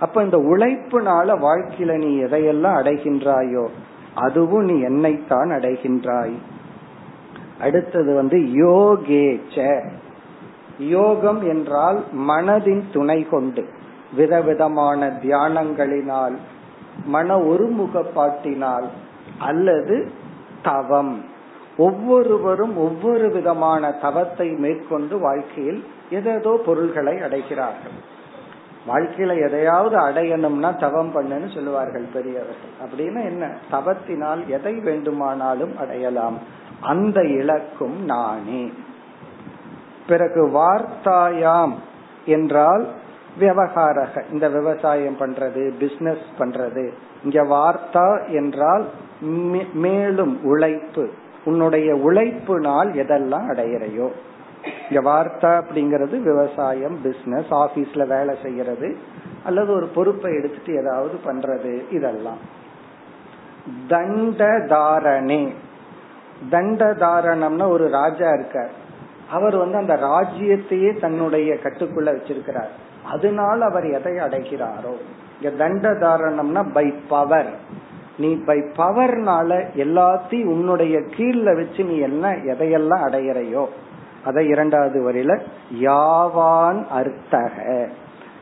அப்ப 0.00 0.22
இந்த 0.22 0.36
உழைப்புனால 0.36 1.28
வாழ்க்கையில 1.38 1.96
நீ 1.96 2.22
எதையெல்லாம் 2.22 2.78
அடைகின்றாயோ 2.80 3.66
அதுவும் 4.14 4.64
நீ 4.64 4.80
என்னைத்தான் 4.80 5.50
அடைகின்றாய். 5.50 6.34
அடுத்தது 7.60 8.14
வந்து 8.14 8.38
யோகேச்ச. 8.38 9.84
யோகம் 10.78 11.42
என்றால் 11.48 12.04
மனதின் 12.28 12.82
துணை 12.92 13.26
கொண்டு 13.30 13.68
விதவிதமான 14.14 15.18
தியானங்களினால் 15.22 16.36
மன 17.04 17.36
ஒருமுகப்பாட்டினால் 17.36 18.86
அல்லது 19.38 20.10
தவம். 20.62 21.24
ஒவ்வொருவரும் 21.76 22.76
ஒவ்வொரு 22.76 23.30
விதமான 23.30 23.92
தவத்தை 23.92 24.48
மேற்கொண்டு 24.48 25.18
வாழ்க்கையில் 25.18 25.84
ஏதேதோ 26.10 26.62
பொருள்களை 26.66 27.14
அடைகிறார்கள். 27.14 28.02
வாழ்க்கையில 28.88 29.46
எதையாவது 29.46 29.96
அடையணும்னா 29.96 30.78
தவம் 30.78 31.14
பண்ணுன்னு 31.14 31.54
சொல்லுவார்கள் 31.54 32.04
பெரியவர்கள். 32.12 32.72
அப்படின்னா 32.84 33.24
என்ன? 33.24 33.56
தவத்தினால் 33.72 34.46
எதை 34.46 34.74
வேண்டுமானாலும் 34.74 35.78
அடையலாம். 35.78 36.38
அந்த 36.80 37.24
இலக்கும் 37.24 38.04
நானே. 38.04 38.72
பிறகு 40.06 40.46
வார்த்தாயாம் 40.46 41.72
என்றால் 42.24 42.88
விவகாரக. 43.40 44.32
இந்த 44.32 44.48
விவசாயம் 44.48 45.18
பண்றது 45.18 45.72
பிசினஸ் 45.78 46.24
பண்றது. 46.38 46.92
இங்க 47.24 47.42
வார்த்தா 47.42 48.30
என்றால் 48.30 48.86
மேலும் 49.74 50.44
உழைப்பு. 50.44 51.10
உன்னுடைய 51.44 51.94
உழைப்புனால் 51.94 52.90
எதெல்லாம் 52.92 53.46
அடையிறையோ. 53.52 54.08
இங்க 54.90 55.10
வார்த்தா 55.10 55.62
அப்படிங்கிறது 55.64 56.22
விவசாயம் 56.22 57.02
பிசினஸ் 57.02 57.46
ஆபீஸ்ல 57.50 58.06
வேலை 58.06 58.36
செய்யறது 58.42 58.96
அல்லது 59.44 59.72
ஒரு 59.72 59.86
பொறுப்பை 59.86 60.34
எடுத்துட்டு 60.34 60.74
ஏதாவது 60.74 61.20
பண்றது 61.26 61.92
இதெல்லாம். 61.92 62.38
தண்ட 63.88 64.64
தாரணே 64.68 65.52
தண்ட 66.50 66.94
தாரணம்னா 66.94 67.68
ஒரு 67.68 67.88
ராஜா 67.88 68.30
இருக்கார். 68.30 68.70
அவர் 69.30 69.56
வந்து 69.56 69.76
அந்த 69.76 69.94
ராஜ்யத்தையே 69.94 71.00
தன்னுடைய 71.00 71.54
கட்டுக்குள்ள 71.54 72.16
வச்சிருக்கிறார். 72.16 72.72
அதனால 73.04 73.64
அவர் 73.64 73.86
எதை 73.86 74.12
அடைகிறாரோ. 74.12 74.96
இங்க 75.40 75.56
தண்ட 75.56 75.90
தாரணம்னா 75.90 76.72
பை 76.72 76.94
பவர் 77.08 77.52
நீ 78.18 78.34
பை 78.34 78.58
பவர்னால 78.58 79.64
எல்லாத்தையும் 79.76 80.44
உன்னுடைய 80.44 80.98
கீழ்ல 80.98 81.56
வச்சு 81.56 81.84
நீ 81.84 81.96
என்ன 81.98 82.30
எதையெல்லாம் 82.30 83.02
அடையிறையோ? 83.02 83.66
அதை 84.24 84.48
இரண்டாவது 84.48 85.12
வரையில 85.12 85.40
யாவான் 85.80 86.84
அர்த்தக. 86.88 87.86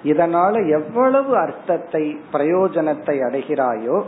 இதனால 0.04 0.68
எவ்வளவு 0.68 1.36
அர்த்தத்தை 1.36 2.20
பிரயோஜனத்தை 2.32 3.20
அடைகிறாயோ 3.20 4.02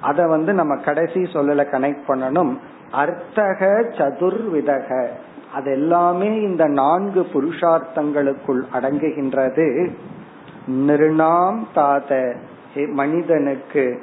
அத 0.00 0.26
வந்து 0.26 0.52
நம்ம 0.52 0.76
கடைசி 0.76 1.20
சொல்லல 1.20 1.64
கனெக்ட் 1.72 1.98
பண்ணணும். 2.08 2.56
அர்த்தக 2.90 3.84
சதுர்விதக. 3.90 5.06
அது 5.52 5.70
எல்லாமே 5.70 6.40
இந்த 6.40 6.66
நான்கு 6.66 7.26
புருஷார்த்தங்களுக்குள் 7.34 8.62
அடங்குகின்றது. 8.72 9.90
நிர்ணாம் 10.70 11.58
தாத. 11.74 12.36
மனிதனுக்கு 12.74 14.02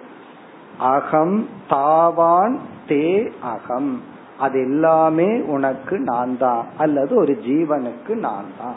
அகம் 0.79 1.47
தாவான் 1.69 2.59
தே 2.87 3.31
அகம். 3.41 4.01
அது 4.39 4.59
எல்லாமே 4.59 5.39
உனக்கு 5.39 5.99
நான் 5.99 6.37
தான் 6.37 6.65
அல்லது 6.77 7.15
ஒரு 7.15 7.39
ஜீவனுக்கு 7.45 8.15
நான் 8.15 8.51
தான் 8.57 8.75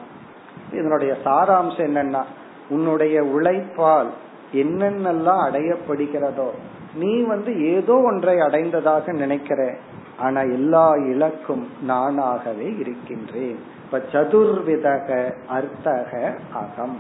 இதனுடைய 0.72 1.16
சாராம்சம் 1.24 1.86
என்னன்னா 1.88 2.22
உன்னுடைய 2.68 3.24
உழைப்பால் 3.24 4.10
என்னென்னலாம் 4.52 5.42
அடையப்படுகிறதோ 5.48 6.48
நீ 6.94 7.20
வந்து 7.20 7.72
ஏதோ 7.72 8.00
ஒன்றை 8.04 8.40
அடைந்ததாக 8.40 9.12
நினைக்கிற. 9.12 9.74
ஆனா 10.18 10.40
எல்லா 10.40 10.94
இலக்கும் 10.94 11.68
நானாகவே 11.88 12.78
இருக்கின்றேன். 12.78 13.56
இப்ப 13.84 14.00
சதுர்விதக 14.12 15.32
அர்த்தக 15.48 16.34
அகம். 16.52 16.98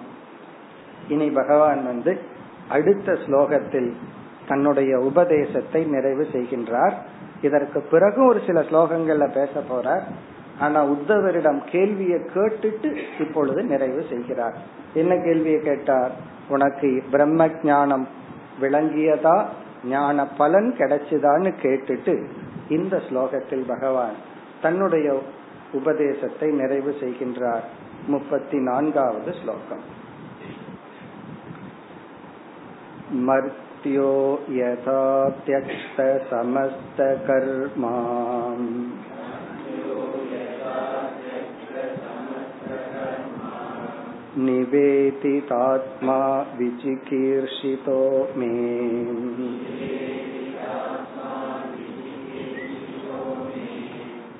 இனி 1.08 1.30
பகவான் 1.30 1.84
வந்து 1.84 2.20
அடுத்த 2.68 3.12
ஸ்லோகத்தில் 3.12 3.92
தன்னுடைய 4.52 4.92
உபதேசத்தை 4.98 5.80
நிறைவு 5.84 6.24
செய்கின்றார். 6.32 6.96
இதற்கு 7.42 7.80
பிறகு 7.90 8.20
ஒரு 8.24 8.40
சில 8.46 8.60
ஸ்லோகங்கள்ல 8.60 9.26
பேச 9.32 9.52
போறார். 9.70 10.04
ஆனா 10.58 10.80
உத்தவரிடம் 10.84 11.60
கேள்வியை 11.64 12.18
கேட்டுட்டு 12.34 12.88
இப்பொழுது 13.20 13.60
நிறைவு 13.62 14.04
செய்கிறார். 14.10 14.56
என்ன 14.94 15.12
கேள்வியை 15.16 15.60
கேட்டார்? 15.60 16.12
உனக்கு 16.48 16.88
பிரம்ம 17.10 17.48
ஞானம் 17.62 18.06
விளங்கியதா? 18.60 19.36
ஞான 19.84 20.26
பலன் 20.26 20.74
கிடைச்சுதான்னு 20.78 21.50
கேட்டுட்டு 21.62 22.14
இந்த 22.68 22.96
ஸ்லோகத்தில் 23.08 23.64
பகவான் 23.66 24.16
தன்னுடைய 24.62 25.08
உபதேசத்தை 25.72 26.48
நிறைவு 26.50 26.92
செய்கின்றார். 27.00 27.66
முப்பத்தி 28.06 28.58
நான்காவது 28.62 29.32
ஸ்லோகம். 29.42 29.84
मर्त्यो 33.81 34.11
यथा 34.51 35.01
त्यक्तसमस्तकर्मा 35.45 36.31
निवेदितात्मा 44.37 46.17
विचिकीर्षितो 46.57 47.99
मे 48.37 48.51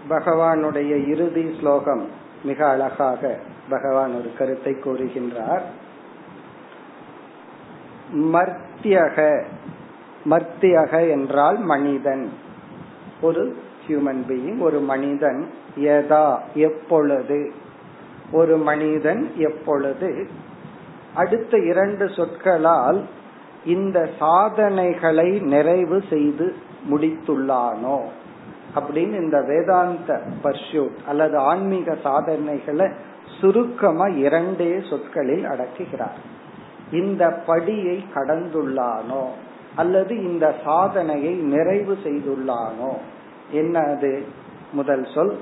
பகவானுடைய 0.09 0.93
இறுதி 1.11 1.43
ஸ்லோகம் 1.59 2.03
மிக 2.43 2.59
அழகாக 2.67 3.21
பகவான் 3.69 4.13
ஒரு 4.15 4.29
கருத்தை 4.37 4.73
கூறுகின்றார் 4.75 5.63
மர்த்தியக 8.33 9.17
மர்த்தியக 10.29 10.93
என்றால் 11.09 11.59
மனிதன் 11.65 12.25
ஒரு 13.21 13.43
ஹியூமன் 13.88 14.22
பீயிங் 14.28 14.60
ஒரு 14.60 14.80
மனிதன் 14.80 15.50
எதா 15.76 16.38
எப்பொழுது? 16.54 17.52
ஒரு 18.32 18.56
மனிதன் 18.56 19.30
எப்பொழுது? 19.36 20.28
அடுத்த 21.14 21.58
இரண்டு 21.58 22.08
சொற்களால் 22.08 23.04
இந்த 23.64 24.08
சாதனைகளை 24.18 25.40
நிறைவு 25.40 26.02
செய்து 26.10 26.54
முடித்துள்ளானோ? 26.90 28.00
அப்படின்னு 28.76 29.14
இந்த 29.14 29.42
வேதாந்த 29.42 30.22
பர்ஷூட் 30.44 30.96
அல்லது 31.06 31.36
ஆன்மீக 31.36 31.96
சாதனைகளை 32.02 32.90
சுருக்கமா 33.40 34.06
இரண்டே 34.06 34.80
சொற்களில் 34.90 35.44
அடக்குகிறார். 35.44 36.18
இந்த 36.92 37.42
படியை 37.46 38.04
கடந்துள்ளானோ? 38.14 39.26
அல்லது 39.76 40.22
இந்த 40.22 40.54
சாதனையை 40.64 41.34
நிறைவு 41.34 41.98
செய்துள்ளானோ? 42.04 42.92
என்ன 43.50 43.80
அது? 43.80 44.24
முதல் 44.72 45.06
சொல் 45.14 45.38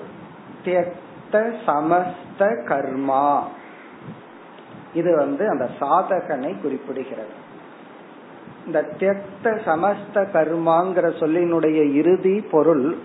தியக்த 0.64 1.54
சமஸ்த 1.66 2.38
கர்மா. 2.38 3.38
இது 4.94 5.16
வந்து 5.16 5.48
அந்த 5.48 5.68
சாதகனை 5.80 6.54
குறிப்பிடுகிறது. 6.62 7.34
இந்த 8.66 8.84
தியக்த 8.98 9.44
சமஸ்த 9.44 10.14
கர்மாங்கிற 10.14 11.10
சொல்லினுடைய 11.20 11.92
இறுதி 11.92 12.40
பொருள் 12.40 12.96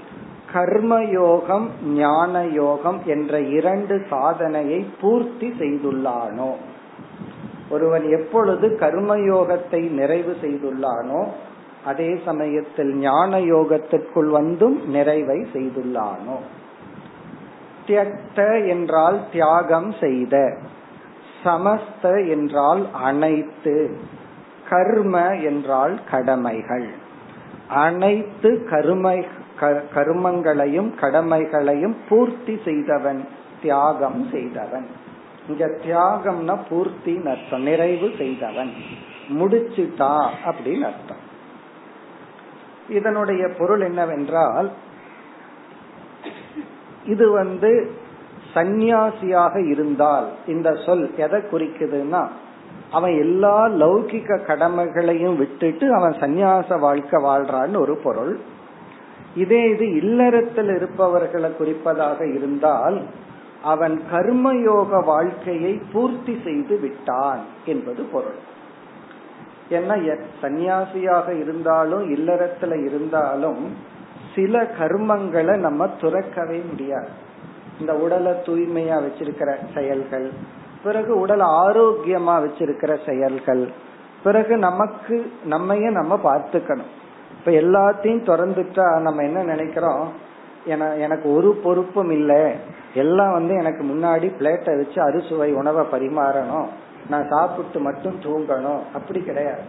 கர்மயோகம் 0.54 1.68
ஞான 1.86 2.46
யோகம் 2.46 3.02
என்ற 3.06 3.40
இரண்டு 3.40 4.06
சாதனையை 4.10 4.88
பூர்த்தி 5.02 5.54
செய்துள்ளானோ. 5.60 6.56
ஒருவன் 7.70 8.10
எப்பொழுது 8.10 8.78
கர்மயோகத்தை 8.80 9.90
நிறைவு 9.90 10.38
செய்துள்ளானோ 10.42 11.28
அதே 11.86 12.20
சமயத்தில் 12.26 12.96
ஞான 12.96 13.40
யோகத்திற்குள் 13.40 14.30
வந்தும் 14.30 14.90
நிறைவை 14.90 15.48
செய்துள்ளானோ? 15.54 16.38
தியக்த 17.88 18.68
என்றால் 18.68 19.20
தியாகம் 19.32 19.94
செய்த 20.00 20.58
சமஸ்த 21.44 22.28
என்றால் 22.28 22.88
அனைத்து 22.92 24.00
கர்ம 24.70 25.36
என்றால் 25.36 26.00
கடமைகள். 26.12 26.88
அனைத்து 27.68 28.68
கருமை 28.70 29.26
கருமங்களையும் 29.96 30.96
கடமைகளையும் 30.96 31.96
பூர்த்தி 32.10 32.60
செய்தவன் 32.66 33.28
தியாகம் 33.62 34.28
செய்தவன். 34.32 34.88
இங்க 35.48 35.66
தியாகம்னா 35.66 36.60
பூர்த்தி 36.70 37.22
அர்த்தம் 37.26 37.62
நிறைவு 37.62 38.10
செய்தவன். 38.18 38.72
முடிச்சுட்டா 39.30 40.14
அப்படின்னு 40.46 40.82
அர்த்தம். 40.82 41.30
இதனுடைய 42.90 43.50
பொருள் 43.58 43.82
என்னவென்றால் 43.82 44.72
இது 47.06 47.32
வந்து 47.32 47.92
சந்நியாசியாக 48.54 49.70
இருந்தால் 49.70 50.28
இந்த 50.48 50.74
சொல் 50.86 51.16
எதை 51.16 51.40
குறிக்குதுன்னா 51.40 52.28
அவன் 52.92 53.18
எல்லா 53.18 53.68
லௌகிக 53.68 54.46
கடமைகளையும் 54.46 55.38
விட்டுட்டு 55.38 55.94
அவன் 55.94 56.12
சந்நியாச 56.12 56.80
வாழ்க்கை 56.80 57.24
வாழ்றான்னு 57.24 57.78
ஒரு 57.78 57.98
பொருள். 58.04 58.40
இதே 59.36 59.70
இது 59.70 59.96
இல்லறத்தில் 59.96 60.76
இருப்பவர்களை 60.76 61.50
குறிப்பதாக 61.50 62.36
இருந்தால் 62.36 63.02
அவன் 63.64 64.02
கர்மயோக 64.12 65.06
வாழ்க்கையை 65.06 65.82
பூர்த்தி 65.92 66.40
செய்து 66.44 66.78
விட்டான் 66.80 67.40
என்பது 67.66 68.04
பொருள். 68.04 68.51
ஏன்னா 69.72 69.96
சந்நியாசியாக 70.42 71.28
இருந்தாலும் 71.42 72.04
இல்லறத்துல 72.16 72.74
இருந்தாலும் 72.86 73.64
சில 74.36 74.64
கர்மங்களை 74.80 75.58
நம்ம 75.58 75.88
துறக்கவே 76.02 76.60
முடியாது. 76.70 77.10
இந்த 77.80 77.94
உடலை 77.96 78.32
தூய்மையா 78.32 78.98
வச்சிருக்கிற 79.06 79.56
செயல்கள் 79.74 80.28
பிறகு 80.84 81.20
உடல் 81.20 81.44
ஆரோக்கியமா 81.64 82.36
வச்சிருக்கிற 82.44 82.92
செயல்கள் 83.06 83.64
பிறகு 84.24 84.58
நமக்கு 84.58 85.16
நம்மைய 85.50 85.92
நம்ம 85.92 86.20
பார்த்துக்கணும். 86.24 86.92
இப்ப 87.38 87.52
எல்லாத்தையும் 87.52 88.26
திறந்துட்டா 88.30 89.00
நம்ம 89.00 89.24
என்ன 89.24 89.44
நினைக்கிறோம்? 89.44 90.10
எனக்கு 90.66 91.28
ஒரு 91.36 91.50
பொறுப்பும் 91.64 92.12
இல்லை. 92.12 92.44
எல்லாம் 92.94 93.32
வந்து 93.32 93.54
எனக்கு 93.56 93.84
முன்னாடி 93.84 94.28
பிளேட்டை 94.40 94.78
வச்சு 94.78 95.02
அறுசுவை 95.02 95.54
உணவை 95.54 95.86
பரிமாறணும். 95.92 96.68
நான் 97.12 97.30
சாப்பிட்டு 97.30 97.80
மட்டும் 97.80 98.20
தூங்கணும். 98.22 98.82
அப்படி 98.94 99.20
கிடையாது. 99.22 99.64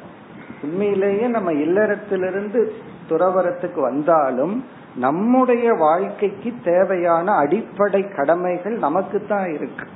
உண்மையிலேயே 0.63 1.27
நம்ம 1.27 1.53
இல்லறத்திலிருந்து 1.53 2.61
துறவரத்துக்கு 3.09 3.81
வந்தாலும் 3.81 4.55
நம்முடைய 4.97 5.67
வாழ்க்கைக்கு 5.73 6.53
தேவையான 6.65 7.33
அடிப்படை 7.33 8.03
கடமைகள் 8.09 8.77
நமக்கு 8.79 9.19
தான் 9.29 9.49
இருக்கு. 9.55 9.87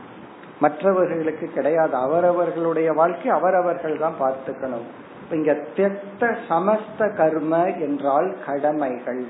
மற்றவர்களுக்கு 0.61 1.46
கிடையாது. 1.46 1.94
அவரவர்களுடைய 1.94 2.92
வாழ்க்கை 2.92 3.30
அவரவர்கள் 3.30 3.98
தான் 3.98 4.20
பார்த்துக்கணும். 4.20 4.87
இங்க 5.35 5.52
தெத்த 5.76 6.37
சமஸ்த 6.48 7.16
கர்ம 7.16 7.56
என்றால் 7.80 8.30
கடமைகள். 8.46 9.24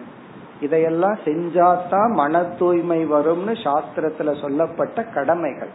இதையெல்லாம் 0.61 1.19
செஞ்சாதான் 1.25 2.11
மன 2.13 2.45
தூய்மை 2.59 3.01
வரும்னு 3.13 3.55
சாஸ்திரத்துல 3.65 4.41
சொல்லப்பட்ட 4.41 5.05
கடமைகள். 5.15 5.73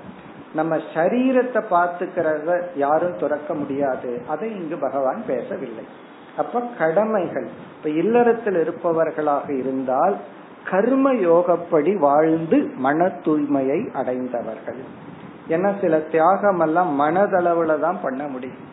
நம்ம 0.54 0.76
சரீரத்தை 0.76 1.62
பார்த்துக்கிறத 1.70 2.62
யாரும் 2.76 3.18
துறக்க 3.18 3.54
முடியாது. 3.54 4.22
அதை 4.28 4.52
இங்கு 4.56 4.78
பகவான் 4.78 5.24
பேசவில்லை. 5.28 5.86
அப்ப 6.38 6.62
கடமைகள். 6.78 7.48
இப்ப 7.78 7.90
இல்லறத்தில் 7.90 8.56
இருப்பவர்களாக 8.56 9.50
இருந்தால் 9.60 10.16
கர்ம 10.70 11.14
யோகப்படி 11.14 11.98
வாழ்ந்து 11.98 12.72
மன 12.76 13.06
தூய்மையை 13.06 13.94
அடைந்தவர்கள். 13.94 14.82
ஏன்னா 15.50 15.82
சில 15.82 16.00
தியாகம் 16.00 16.60
எல்லாம் 16.60 17.00
மனதளவுல 17.00 17.80
தான் 17.80 17.98
பண்ண 18.02 18.28
முடியும். 18.28 18.68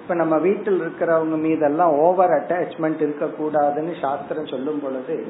இப்ப 0.00 0.14
நம்ம 0.14 0.38
வீட்டில் 0.38 0.80
இருக்கிறவங்க 0.80 1.36
மீதெல்லாம் 1.40 1.92
ஓவர் 1.92 2.30
அட்டாச்மெண்ட் 2.30 3.00
இருக்கக்கூடாதுன்னு 3.06 4.00
சாஸ்திரம் 4.00 4.46
சொல்லும் 4.46 4.80
பொழுது 4.82 5.26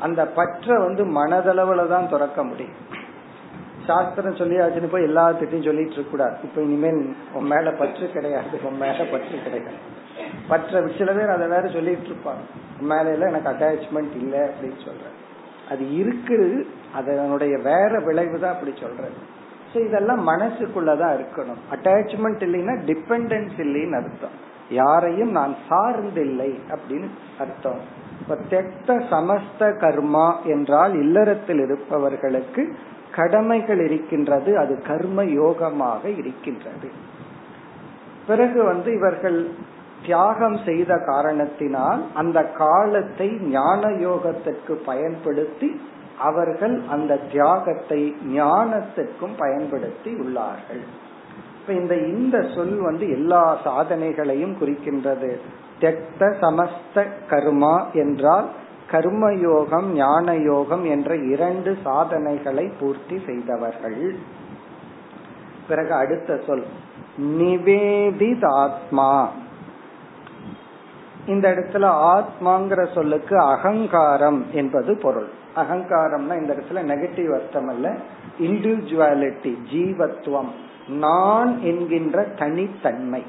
அந்த 0.00 0.26
பற்ற 0.26 0.78
வந்து 0.78 1.04
மனதளவுல 1.04 1.88
தான் 1.88 2.08
துறக்க 2.08 2.44
முடியும். 2.44 3.04
சாஸ்திரம் 3.86 4.40
சொல்லியாச்சுன்னு 4.40 4.92
போய் 4.92 5.08
எல்லாத்திட்டையும் 5.08 5.66
சொல்லிட்டு 5.68 5.96
இருக்க 5.96 6.10
கூடாது. 6.10 6.36
இப்ப 6.42 6.58
இனிமேல் 6.62 7.00
உன் 7.32 7.50
மேல 7.52 7.70
பற்று 7.70 8.06
கிடையாது. 8.16 8.60
உன் 8.62 8.80
மேல 8.84 8.98
பற்று 9.12 9.36
கிடையாது. 9.44 9.80
பற்ற 10.48 10.82
சில 10.98 11.12
பேர் 11.12 11.34
அதை 11.36 11.46
வேற 11.48 11.64
சொல்லிட்டு 11.68 12.10
இருப்பாங்க. 12.10 12.44
உன் 12.80 12.90
மேல 12.92 13.12
எல்லாம் 13.14 13.32
எனக்கு 13.32 13.52
அட்டாச்மெண்ட் 13.54 14.14
இல்லை 14.22 14.40
அப்படின்னு 14.48 14.80
சொல்றேன் 14.84 15.16
அது 15.70 15.84
இருக்குது 16.00 16.48
அதனுடைய 16.94 17.54
வேற 17.70 17.92
விளைவு 17.98 18.36
தான் 18.38 18.54
அப்படி 18.54 18.72
சொல்றது 18.80 19.18
ஸோ 19.70 19.76
இதெல்லாம் 19.86 20.20
மனசுக்குள்ளதான் 20.28 21.14
இருக்கணும். 21.18 21.60
அட்டாச்மெண்ட் 21.74 22.42
இல்லைன்னா 22.46 22.74
டிபெண்டன்ஸ் 22.90 23.56
இல்லைன்னு 23.64 23.96
அர்த்தம். 24.00 24.36
யாரையும் 24.70 25.30
நான் 25.30 25.54
சார்ந்தில்லை 25.70 26.50
அப்படின்னு 26.74 27.08
அர்த்தம். 27.38 27.80
இப்ப 28.20 28.36
தெத்த 28.50 28.94
சமஸ்த 29.10 29.68
கர்மா 29.82 30.28
என்றால் 30.44 30.94
இல்லறத்தில் 31.02 31.58
இருப்பவர்களுக்கு 31.58 32.62
கடமைகள் 33.16 33.80
இருக்கின்றது 33.84 34.58
அது 34.58 34.82
கர்ம 34.82 35.24
யோகமாக 35.24 36.02
இருக்கின்றது. 36.16 36.88
பிறகு 38.26 38.64
வந்து 38.64 38.94
இவர்கள் 38.94 39.50
தியாகம் 40.02 40.58
செய்த 40.64 40.92
காரணத்தினால் 41.06 42.00
அந்த 42.14 42.38
காலத்தை 42.44 43.28
ஞான 43.50 43.88
யோகத்திற்கு 43.88 44.74
பயன்படுத்தி 44.84 45.80
அவர்கள் 46.18 46.82
அந்த 46.88 47.16
தியாகத்தை 47.32 48.14
ஞானத்திற்கும் 48.32 49.34
பயன்படுத்தி 49.38 50.10
உள்ளார்கள். 50.14 50.82
இப்ப 51.60 51.72
இந்த 51.72 51.94
இந்த 51.94 52.36
சொல் 52.54 52.78
வந்து 52.78 53.10
எல்லா 53.10 53.56
சாதனைகளையும் 53.64 54.54
குறிக்கின்றது. 54.60 55.30
தெக்த 55.78 56.28
சமஸ்த 56.40 57.06
கர்மா 57.30 57.92
என்றால் 57.92 58.46
கர்மயோகம் 58.90 59.82
ஞான 59.82 60.36
யோகம் 60.36 60.84
என்ற 60.84 61.16
இரண்டு 61.16 61.78
சாதனைகளை 61.84 62.72
பூர்த்தி 62.80 63.22
செய்தவர்கள். 63.26 64.16
பிறகு 65.68 65.94
அடுத்த 65.94 66.40
சொல் 66.46 66.66
நிவேதிதாத்மா. 67.18 69.26
இந்த 71.26 71.54
இடத்துல 71.54 71.84
ஆத்மாங்கிற 71.84 72.94
சொல்லுக்கு 72.94 73.38
அகங்காரம் 73.38 74.46
என்பது 74.52 74.98
பொருள். 74.98 75.28
அகங்காரம்னா 75.56 76.28
இந்த 76.40 76.54
இடத்துல 76.54 76.74
நெகட்டிவ் 76.74 77.34
அர்த்தம் 77.34 77.68
அல்ல. 77.68 77.96
இண்டிவிஜுவாலிட்டி 78.38 79.58
ஜீவத்துவம் 79.72 80.48
நான் 80.88 81.60
என்கின்ற 81.60 82.22
தனித்தன்மை. 82.22 83.22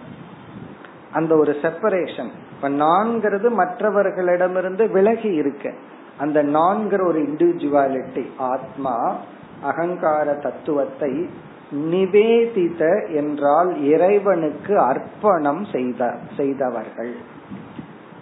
அந்த 1.12 1.36
ஒரு 1.36 1.56
செப்பரேஷன் 1.62 2.32
இப்ப 2.58 2.70
நான்கிறது 2.70 3.50
மற்றவர்களிடமிருந்து 3.50 4.92
விலகி 4.92 5.34
இருக்க. 5.34 5.74
அந்த 6.18 6.44
நான்கிற 6.44 7.06
ஒரு 7.06 7.20
இண்டிவிஜுவாலிட்டி 7.22 8.24
ஆத்மா 8.38 9.16
அகங்கார 9.62 10.34
தத்துவத்தை 10.34 11.30
நிவேதித 11.72 13.14
என்றால் 13.14 13.84
இறைவனுக்கு 13.84 14.80
அர்ப்பணம் 14.80 15.66
செய்த 15.66 16.16
செய்தவர்கள். 16.38 17.16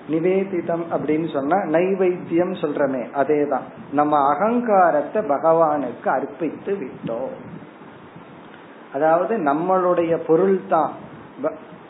நிவேதிதம் 0.10 0.86
அப்படின்னு 0.92 1.34
சொன்னா 1.34 1.58
நைவேத்தியம் 1.58 2.56
சொல்றமே 2.62 3.04
அதேதான். 3.16 3.66
நம்ம 3.92 4.18
அகங்காரத்தை 4.34 5.22
பகவானுக்கு 5.22 6.10
அர்ப்பித்து 6.10 6.74
விட்டோம். 6.78 7.36
அதாவது 8.94 9.38
நம்மளுடைய 9.38 10.18
பொருள் 10.28 10.60
தான் 10.68 10.92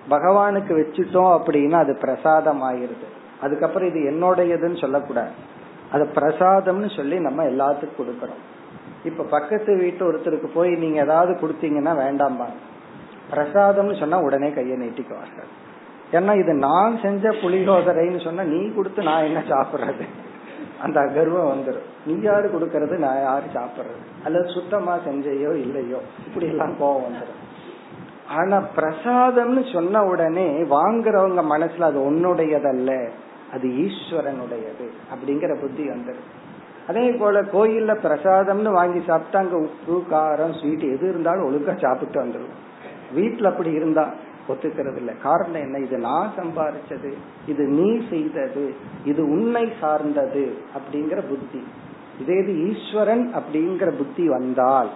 பகவானுக்கு 0.09 0.73
வச்சுட்டோம் 0.79 1.31
அப்படின்னா 1.37 1.77
அது 1.83 1.93
பிரசாதம் 2.01 2.61
ஆயிருது 2.69 3.07
அதுக்கப்புறம் 3.41 3.89
இது 3.89 3.99
என்னுடையதுன்னு 4.11 4.79
சொல்லக்கூடாது. 4.81 5.33
அது 5.91 6.03
பிரசாதம்னு 6.15 6.89
சொல்லி 6.95 7.17
நம்ம 7.19 7.43
எல்லாத்துக்கும் 7.43 7.99
கொடுக்கறோம் 7.99 8.41
இப்ப 9.03 9.23
பக்கத்து 9.23 9.71
வீட்டு 9.77 10.01
ஒருத்தருக்கு 10.11 10.49
போய் 10.53 10.71
நீங்க 10.83 10.99
ஏதாவது 11.01 11.33
கொடுத்தீங்கன்னா 11.33 11.93
வேண்டாம் 11.95 12.39
பிரசாதம்னு 13.31 13.99
சொன்னா 13.99 14.17
உடனே 14.19 14.49
கையை 14.53 14.77
நீட்டிக்குவார்கள். 14.77 15.49
ஏன்னா 16.11 16.33
இது 16.39 16.53
நான் 16.53 16.99
செஞ்ச 17.01 17.29
புளிகோதரைன்னு 17.29 18.23
சொன்னா 18.23 18.43
நீ 18.43 18.59
கொடுத்து 18.75 19.03
நான் 19.03 19.23
என்ன 19.23 19.39
சாப்பிடுறது? 19.39 20.05
அந்த 20.81 20.99
கர்வம் 21.15 21.51
வந்துடும் 21.53 21.87
நீ 22.05 22.13
யாரு 22.21 22.47
கொடுக்கறது? 22.47 22.95
நான் 23.05 23.21
யாரு 23.21 23.47
சாப்பிடுறது? 23.53 24.03
அல்லது 24.25 24.47
சுத்தமா 24.49 24.95
செஞ்சையோ 25.07 25.51
இல்லையோ? 25.65 25.99
இப்படி 26.27 26.47
எல்லாம் 26.47 26.75
கோவம் 26.79 27.05
வந்துடும் 27.07 27.41
ஆனா 28.29 28.63
பிரசாதம்னு 28.77 29.71
சொன்ன 29.71 30.03
உடனே 30.05 30.63
வாங்குறவங்க 30.63 31.41
மனசுல 31.43 31.79
அது 31.79 31.99
உன்னுடையதல்ல 32.11 33.07
அது 33.51 33.67
ஈஸ்வரனுடையது 33.67 34.87
அப்படிங்கிற 35.13 35.59
புத்தி 35.59 35.89
வந்துடும் 35.89 36.31
அதே 36.87 37.11
போல 37.11 37.41
கோயில்ல 37.41 37.93
பிரசாதம்னு 37.93 38.71
வாங்கி 38.71 39.01
சாப்பிட்டா 39.05 39.39
அங்க 39.39 39.57
உப்பு 39.57 40.03
காரம் 40.11 40.53
ஸ்வீட் 40.59 40.81
எது 40.81 41.09
இருந்தாலும் 41.09 41.47
ஒழுங்கா 41.47 41.81
சாப்பிட்டு 41.81 42.19
வந்துடும் 42.21 42.55
வீட்டுல 43.15 43.43
அப்படி 43.43 43.71
இருந்தா 43.71 44.13
ஒத்துக்கிறது 44.49 44.95
இல்லை. 44.95 45.13
காரணம் 45.21 45.61
என்ன? 45.61 45.77
இது 45.77 45.97
நான் 45.97 46.31
சம்பாரிச்சது 46.37 47.11
இது 47.47 47.63
நீ 47.67 48.07
செய்தது 48.09 48.73
இது 49.05 49.29
உன்னை 49.29 49.73
சார்ந்தது 49.79 50.57
அப்படிங்கிற 50.75 51.21
புத்தி. 51.21 51.61
இதே 52.19 52.37
இது 52.39 52.53
ஈஸ்வரன் 52.69 53.33
அப்படிங்கிற 53.33 53.97
புத்தி 53.97 54.27
வந்தால் 54.27 54.89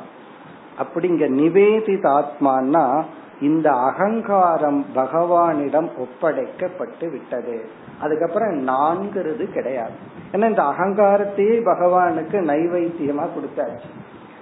அப்படிங்க 0.80 1.28
நிவேதித 1.30 2.08
ஆத்மான்னா 2.08 3.06
இந்த 3.42 3.72
அகங்காரம் 3.72 4.86
பகவானிடம் 4.96 5.90
ஒப்படைக்கப்பட்டு 5.98 7.12
விட்டது. 7.12 7.70
அதுக்கப்புறம் 8.02 8.68
நான்கிறது 8.68 9.52
கிடையாது. 9.52 9.92
ஏன்னா 10.32 10.48
இந்த 10.50 10.62
அகங்காரத்தையே 10.62 11.64
பகவானுக்கு 11.66 12.40
நைவைத்தியமா 12.42 13.28
கொடுத்தாச்சு. 13.36 13.90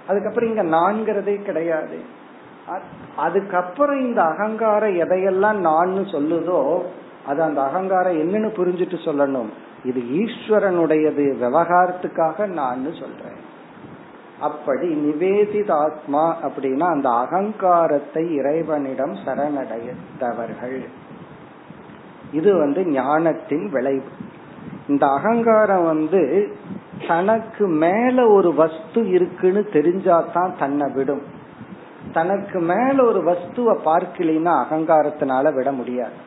அதுக்கப்புறம் 0.08 0.48
இங்க 0.48 0.62
நான்கிறதே 0.62 1.42
கிடையாது. 1.42 2.16
அதுக்கப்புறம் 3.16 4.00
இந்த 4.00 4.22
அகங்காரம் 4.22 4.94
எதையெல்லாம் 4.94 5.56
நான் 5.56 5.88
சொல்லுதோ 5.88 6.82
அது 7.26 7.42
அந்த 7.42 7.62
அகங்காரம் 7.62 8.16
என்னன்னு 8.16 8.48
புரிஞ்சுட்டு 8.48 8.98
சொல்லணும். 9.04 9.48
இது 9.84 10.00
ஈஸ்வரனுடையது 10.00 11.24
விவகாரத்துக்காக 11.42 12.46
நான் 12.46 12.84
சொல்றேன். 12.84 13.46
அப்படி 14.40 14.94
நிவேதிதாத்மா 14.94 16.34
அப்படின்னா 16.42 16.80
அந்த 16.80 17.08
அகங்காரத்தை 17.10 18.34
இறைவனிடம் 18.34 19.14
சரணடைந்தவர்கள். 19.14 20.84
இது 22.32 22.58
வந்து 22.58 22.86
ஞானத்தின் 22.86 23.70
விளைவு. 23.70 24.04
இந்த 24.88 25.06
அகங்காரம் 25.06 25.84
வந்து 25.84 26.52
தனக்கு 27.08 27.66
மேல 27.66 28.28
ஒரு 28.28 28.54
வஸ்து 28.54 29.08
இருக்குன்னு 29.08 29.68
தெரிஞ்சாதான் 29.72 30.58
தன்னை 30.58 30.92
விடும். 30.92 31.22
தனக்கு 32.12 32.60
மேல 32.60 33.04
ஒரு 33.04 33.22
வஸ்துவை 33.24 33.76
பார்க்கலின்னா 33.84 34.64
அகங்காரத்தினால 34.64 35.54
விட 35.54 35.72
முடியாது. 35.72 36.26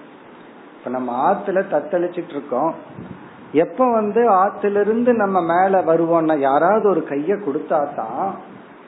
இப்ப 0.77 0.89
நம்ம 0.89 1.31
ஆத்துல 1.31 1.63
தத்தளிச்சிட்டு 1.71 2.29
இருக்கோம். 2.29 2.73
எப்ப 3.51 3.91
வந்து 3.91 4.31
ஆத்துல 4.31 5.13
நம்ம 5.13 5.41
மேல 5.41 5.81
வருவோம்னா 5.81 6.39
யாராவது 6.39 6.89
ஒரு 6.89 7.07
கைய 7.09 7.37
கொடுத்தா 7.45 7.95
தான் 7.95 8.35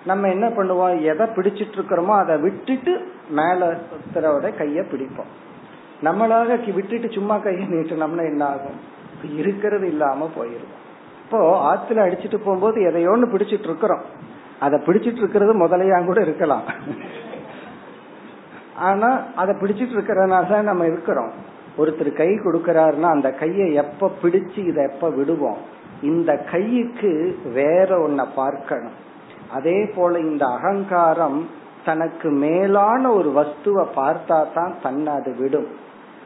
நம்ம 0.06 0.28
என்ன 0.28 0.48
பண்ணுவோம்? 0.48 1.02
எதை 1.02 1.26
பிடிச்சிட்டு 1.36 1.76
இருக்கிறோமோ 1.78 2.14
அதை 2.20 2.38
விட்டுட்டு 2.38 3.08
மேல 3.30 3.80
ஒருத்தரோட 3.94 4.52
கைய 4.58 4.84
பிடிப்போம். 4.92 5.32
நம்மளாக 6.04 6.74
விட்டுட்டு 6.74 7.10
சும்மா 7.12 7.38
கையை 7.38 7.66
நீட்டினோம்னா 7.66 8.24
என்ன 8.24 8.46
ஆகும்? 8.46 8.80
இருக்கிறது 9.36 9.88
இல்லாம 9.88 10.30
போயிருவோம். 10.36 10.80
இப்போ 11.24 11.40
ஆத்துல 11.74 12.04
அடிச்சிட்டு 12.06 12.36
போகும்போது 12.36 12.82
எதையோன்னு 12.82 13.32
பிடிச்சிட்டு 13.34 13.64
இருக்கிறோம் 13.64 14.02
அதை 14.60 14.80
பிடிச்சிட்டு 14.80 15.18
இருக்கிறது 15.18 15.68
முதலையா 15.68 16.06
கூட 16.06 16.22
இருக்கலாம். 16.22 16.64
ஆனா 18.76 19.20
அதை 19.36 19.56
பிடிச்சிட்டு 19.56 19.96
இருக்கிறனால 19.98 20.48
தான் 20.48 20.64
நம்ம 20.64 20.86
இருக்கிறோம். 20.86 21.32
ஒருத்தர் 21.78 22.12
கை 22.14 22.28
கொடுக்கிறாருன்னா 22.28 23.10
அந்த 23.10 23.32
கையை 23.32 23.74
எப்ப 23.74 24.12
பிடிச்சு 24.22 24.58
இதை 24.68 24.84
எப்ப 24.84 25.10
விடுவோம்? 25.10 25.58
இந்த 26.02 26.38
கைக்கு 26.38 27.40
வேற 27.54 28.08
ஒன்ன 28.08 28.26
பார்க்கணும். 28.36 28.98
அதே 29.52 29.86
போல 29.96 30.20
இந்த 30.20 30.46
அகங்காரம் 30.46 31.48
தனக்கு 31.86 32.30
மேலான 32.30 33.12
ஒரு 33.12 33.30
வஸ்துவை 33.30 33.86
பார்த்தா 33.96 34.54
தான் 34.54 34.76
தன்னை 34.84 35.14
அது 35.14 35.36
விடும். 35.36 35.68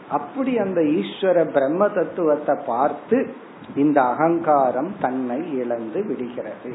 அப்படி 0.10 0.57
அந்த 0.57 0.81
ஈஸ்வர 0.81 1.51
பிரம்ம 1.51 1.89
தத்துவத்தை 1.89 2.55
பார்த்து 2.65 3.33
இந்த 3.75 4.01
அகங்காரம் 4.01 4.91
தன்னை 5.01 5.57
இழந்து 5.57 6.03
விடுகிறது. 6.03 6.71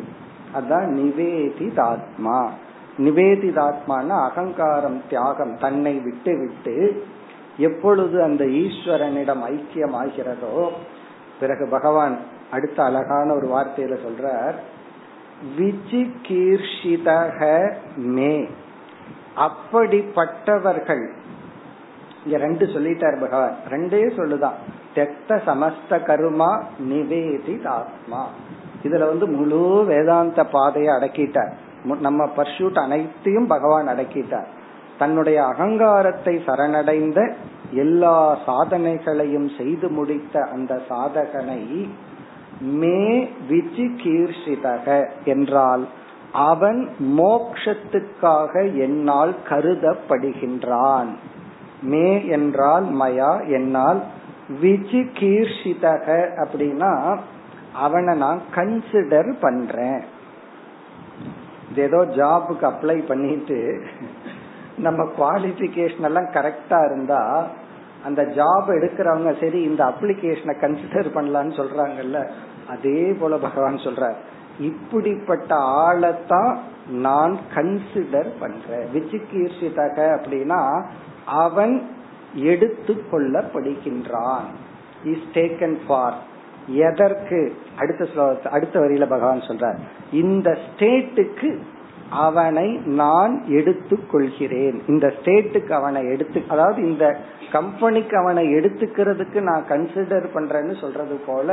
அதான் 0.55 0.89
நிவேதிதாத்மா. 0.99 2.49
நிவேதிதாத்மான 2.99 4.09
அகங்காரம் 4.09 5.03
தியாகம் 5.09 5.57
தன்னை 5.61 5.99
விட்டு 5.99 6.39
விட்டு 6.39 7.05
எப்பொழுது 7.69 8.17
அந்த 8.23 8.45
ஈஸ்வரனிடம் 8.45 9.43
ஐக்கியம் 9.53 9.97
ஆகிறதோ 10.03 10.57
பிறகு 11.41 11.65
பகவான் 11.71 12.17
அடுத்த 12.51 12.79
அழகான 12.83 13.35
ஒரு 13.35 13.47
வார்த்தையில 13.55 13.97
சொல்றார் 14.07 14.57
விஜிகீர்ஷிதக 15.59 17.39
மே. 18.17 18.35
அப்படிப்பட்டவர்கள் 19.37 21.05
இங்க 22.25 22.37
ரெண்டு 22.39 22.65
சொல்லிட்டார் 22.67 23.21
பகவான். 23.21 23.55
ரெண்டே 23.69 24.03
சொல்லுதான். 24.19 24.59
தெத்த 24.95 25.41
சமஸ்த 25.47 25.91
கருமா 25.91 26.51
நிவேதி 26.79 27.55
ஆத்மா 27.65 28.23
இதுல 28.83 29.07
வந்து 29.07 29.27
முழு 29.29 29.85
வேதாந்த 29.87 30.45
பாதையை 30.45 30.91
அடக்கிட்டார். 30.95 31.53
நம்ம 32.01 32.23
பர்ஷூட் 32.37 32.79
அனைத்தையும் 32.79 33.47
பகவான் 33.47 33.89
அடக்கிட்டார். 33.89 34.49
தன்னுடைய 34.99 35.39
அகங்காரத்தை 35.45 36.35
சரணடைந்த 36.47 37.21
எல்லா 37.75 38.17
சாதனைகளையும் 38.47 39.49
செய்து 39.57 39.89
முடித்த 39.89 40.45
அந்த 40.53 40.73
சாதகனை 40.89 41.63
மே 42.81 43.29
விஜிகீர்ஷிதக 43.49 44.87
என்றால் 45.25 45.85
அவன் 46.33 46.81
மோக்ஷத்துக்காக 47.19 48.53
என்னால் 48.77 49.33
கருதப்படுகின்றான். 49.49 51.11
மே 51.83 52.09
என்றால் 52.27 52.87
மயா 53.01 53.33
என்னால் 53.49 54.01
விஜிகீர்ஷிதக 54.63 56.07
அப்படின்னா 56.43 56.93
அவனை 57.73 58.15
நான் 58.17 58.41
கன்சிடர் 58.55 59.33
பண்றேன். 59.41 60.03
ஏதோ 61.77 62.01
ஜாபுக்கு 62.17 62.65
அப்ளை 62.71 62.99
பண்ணிட்டு 63.07 63.59
நம்ம 64.79 65.05
குவாலிபிகேஷன் 65.19 66.01
எல்லாம் 66.01 66.31
கரெக்டா 66.31 66.85
இருந்தா 66.85 67.47
அந்த 68.05 68.23
ஜாப் 68.23 68.69
எடுக்கிறவங்க 68.69 69.41
சரி 69.41 69.63
இந்த 69.63 69.85
அப்ளிகேஷனை 69.85 70.55
கன்சிடர் 70.61 71.09
பண்ணலான்னு 71.15 71.61
சொல்றாங்கல்ல 71.61 72.31
அதே 72.69 73.13
போல 73.13 73.37
பகவான் 73.37 73.77
சொல்ற 73.77 74.13
இப்படிப்பட்ட 74.61 75.55
ஆளைத்தான் 75.57 76.57
நான் 76.91 77.39
கன்சிடர் 77.55 78.33
பண்றேன். 78.41 78.89
விஜிகீர்ஷிதக 78.95 80.19
அப்படின்னா 80.19 80.83
அவன் 81.27 81.89
எடுத்து 82.35 83.03
கொள்ளப்படுகின்றான். 83.13 84.45
இஸ் 85.05 85.23
டேக்கன் 85.33 85.79
ஃபார் 85.87 86.15
எதற்கு? 86.67 87.57
அடுத்த 87.79 88.37
அடுத்த 88.51 88.81
வரியில 88.81 89.09
பகவான் 89.09 89.39
சொல்றார். 89.39 89.79
இந்த 90.13 90.59
ஸ்டேட்டுக்கு 90.67 91.59
அவனை 92.13 92.69
நான் 92.85 93.35
எடுத்துக்கொள்கிறேன். 93.49 94.79
இந்த 94.87 95.07
ஸ்டேட்டுக்கு 95.17 95.71
அவனை 95.71 96.03
எடுத்து 96.09 96.43
அதாவது 96.49 96.83
இந்த 96.83 97.05
கம்பெனிக்கு 97.53 98.17
அவனை 98.17 98.45
எடுத்துக்கிறதுக்கு 98.55 99.41
நான் 99.41 99.65
கன்சிடர் 99.69 100.27
பண்றேன்னு 100.35 100.81
சொல்றது 100.81 101.17
போல 101.27 101.49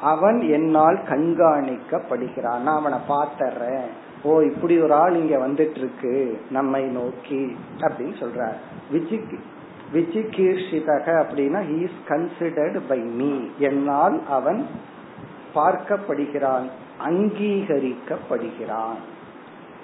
அவன் 0.00 0.40
என்னால் 0.40 0.98
கண்காணிக்கப்படுகிறான். 1.08 2.60
நான் 2.66 2.80
அவனை 2.80 2.98
பாத்துறேன் 3.08 3.86
ஓ 4.22 4.40
இப்படி 4.40 4.74
ஒரு 4.80 4.94
ஆள் 4.94 5.14
இங்க 5.14 5.36
வந்துட்டு 5.46 5.76
இருக்கு 5.76 6.14
நம்மை 6.50 6.82
நோக்கி 6.84 7.42
அப்படின்னு 7.80 8.14
சொல்றார். 8.20 8.58
விஜிக்கு 8.92 9.38
விஜிகீர்ஷிதக 9.94 11.06
அப்படின்னா 11.22 11.60
he 11.70 11.78
is 11.86 12.00
considered 12.08 12.80
by 12.88 13.00
me 13.00 13.32
என்னால் 13.58 14.16
அவன் 14.28 14.60
பார்க்கப்படுகிறான் 15.54 16.66
அங்கீகரிக்கப்படுகிறான். 17.08 19.00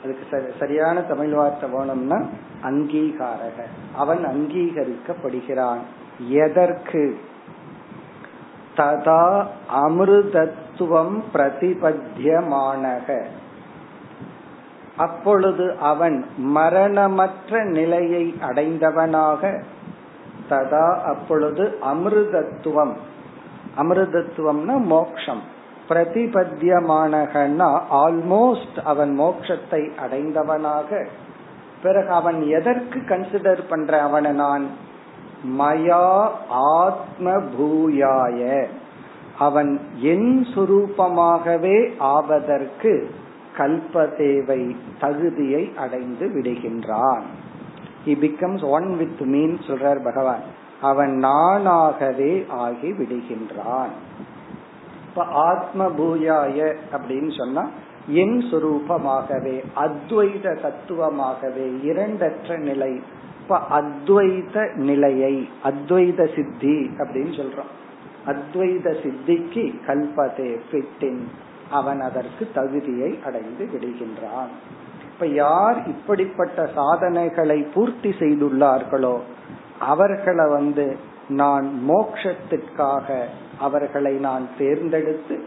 அதுக்கு 0.02 0.54
சரியான 0.58 1.00
தமிழ் 1.00 1.32
வார்த்தை 1.32 1.70
வேணும்னா 1.70 2.22
அங்கீகாரக. 2.62 3.64
அவன் 3.94 4.26
அங்கீகரிக்கப்படுகிறான். 4.26 5.78
எதற்கு? 6.28 7.20
ததா 8.76 9.46
அமிர்தத்துவம் 9.74 11.22
பிரதிபத்தியமானக. 11.34 13.24
அப்பொழுது 14.96 15.76
அவன் 15.80 16.26
மரணமற்ற 16.36 17.64
நிலையை 17.64 18.34
அடைந்தவனாக 18.40 19.62
ததா 20.50 21.00
அப்பொழுது 21.00 21.78
அமிர்தத்துவம். 21.82 22.92
அமிர்தத்துவம்னா 23.78 24.84
மோக்ஷம். 24.84 25.56
பிரதிபத்தியமானகன்னா 25.88 27.80
ஆல்மோஸ்ட் 27.92 28.78
அவன் 28.84 29.20
மோட்சத்தை 29.20 29.90
அடைந்தவனாக. 30.04 31.06
பிறகு 31.82 32.10
அவன் 32.10 32.42
எதற்கு 32.42 32.98
கன்சிடர் 32.98 33.68
பண்ற 33.68 34.02
அவனை 34.02 34.30
நான்? 34.30 34.66
மயா 35.58 36.28
ஆத்ம 36.48 37.30
பூயாய 37.30 38.66
அவன் 39.38 39.80
என் 39.94 40.46
சுரூபமாகவே 40.54 41.92
ஆவதற்கு 41.98 43.10
கல்பதேவை 43.56 44.76
தகுதியை 45.00 45.72
அடைந்து 45.76 46.26
விடுகின்றான். 46.26 47.22
He 48.06 48.08
becomes 48.08 48.64
one 48.64 48.96
with 48.96 49.20
me 49.20 49.58
சொல்றார் 49.66 50.04
பகவான். 50.04 50.56
அவன் 50.80 51.20
நானாகவே 51.24 52.48
ஆகி 52.48 52.92
விடுகின்றான் 52.92 53.88
இப்ப 55.18 55.30
ஆத்ம 55.30 55.84
பூயாய 55.84 56.74
அப்படின்னு 56.92 57.36
சொன்னா 57.38 57.68
என் 58.08 58.38
சுரூபமாகவே 58.50 59.64
அத்வைத 59.76 60.52
தத்துவமாகவே 60.60 61.64
இரண்டற்ற 61.84 62.58
நிலை. 62.58 63.00
இப்ப 63.40 63.58
அத்வைத 63.70 64.74
நிலையை 64.74 65.48
அத்வைத 65.64 66.20
சித்தி 66.36 66.90
அப்படின்னு 66.98 67.34
சொல்றோம். 67.40 67.72
அத்வைத 68.26 68.94
சித்திக்கு 69.02 69.64
கல்பதே 69.86 70.58
பிட்டின். 70.72 71.20
அவன் 71.70 72.00
அதற்கு 72.00 72.48
தகுதியை 72.54 73.18
அடைந்து 73.26 73.68
விடுகின்றான். 73.72 74.52
இப்ப 75.12 75.26
யார் 75.26 75.86
இப்படிப்பட்ட 75.86 76.70
சாதனைகளை 76.74 77.62
பூர்த்தி 77.62 78.08
செய்துள்ளார்களோ 78.08 79.18
அவர்களை 79.78 80.48
வந்து 80.48 80.96
நான் 81.28 81.80
மோக்ஷத்திற்காக 81.88 83.24
அவர்களை 83.58 84.14
நான் 84.14 84.48
தேர்ந்தெடுத்து 84.58 85.44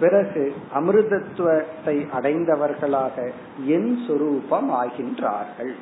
பிறகு 0.00 0.54
அமிர்தத்துவத்தை 0.74 2.06
அடைந்தவர்களாக 2.12 3.30
என் 3.64 3.98
சுரூபம் 4.08 4.70
ஆகின்றார்கள். 4.82 5.72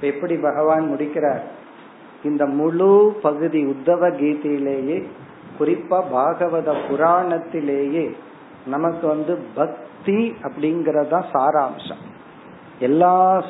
எப்படி 0.00 0.36
பகவான் 0.36 0.86
முடிக்கிறார்? 0.86 1.42
இந்த 2.24 2.46
முழு 2.46 3.18
பகுதி 3.22 3.64
உத்தவ 3.64 4.10
கீதையிலேயே 4.10 5.06
குறிப்பா 5.58 6.02
பாகவத 6.14 6.76
புராணத்திலேயே 6.88 8.14
நமக்கு 8.66 9.06
வந்து 9.06 9.38
பக்தி 9.54 10.34
அப்படிங்கறதா 10.42 11.24
சாராம்சம். 11.32 12.02
எல்லா 12.78 13.44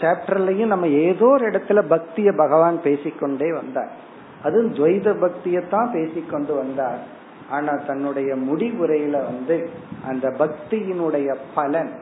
சாப்டர்லயும் 0.00 0.66
நம்ம 0.66 0.86
ஏதோ 0.86 1.26
ஒரு 1.26 1.50
இடத்துல 1.50 1.82
பக்திய 1.90 2.36
பகவான் 2.36 2.82
பேசிக்கொண்டே 2.82 3.52
வந்தார். 3.52 4.06
அதுவும் 4.44 4.74
துவைத 4.74 5.08
பக்தியத்தான் 5.22 5.92
பேசிக்கொண்டு 5.92 6.54
வந்தார். 6.54 6.98
ஆனா 7.50 7.72
தன்னுடைய 7.86 8.34
முடிவுரையில 8.34 9.10
வந்து 9.10 9.70
அந்த 10.08 10.28
பக்தியினுடைய 10.28 11.36
பலன் 11.54 11.92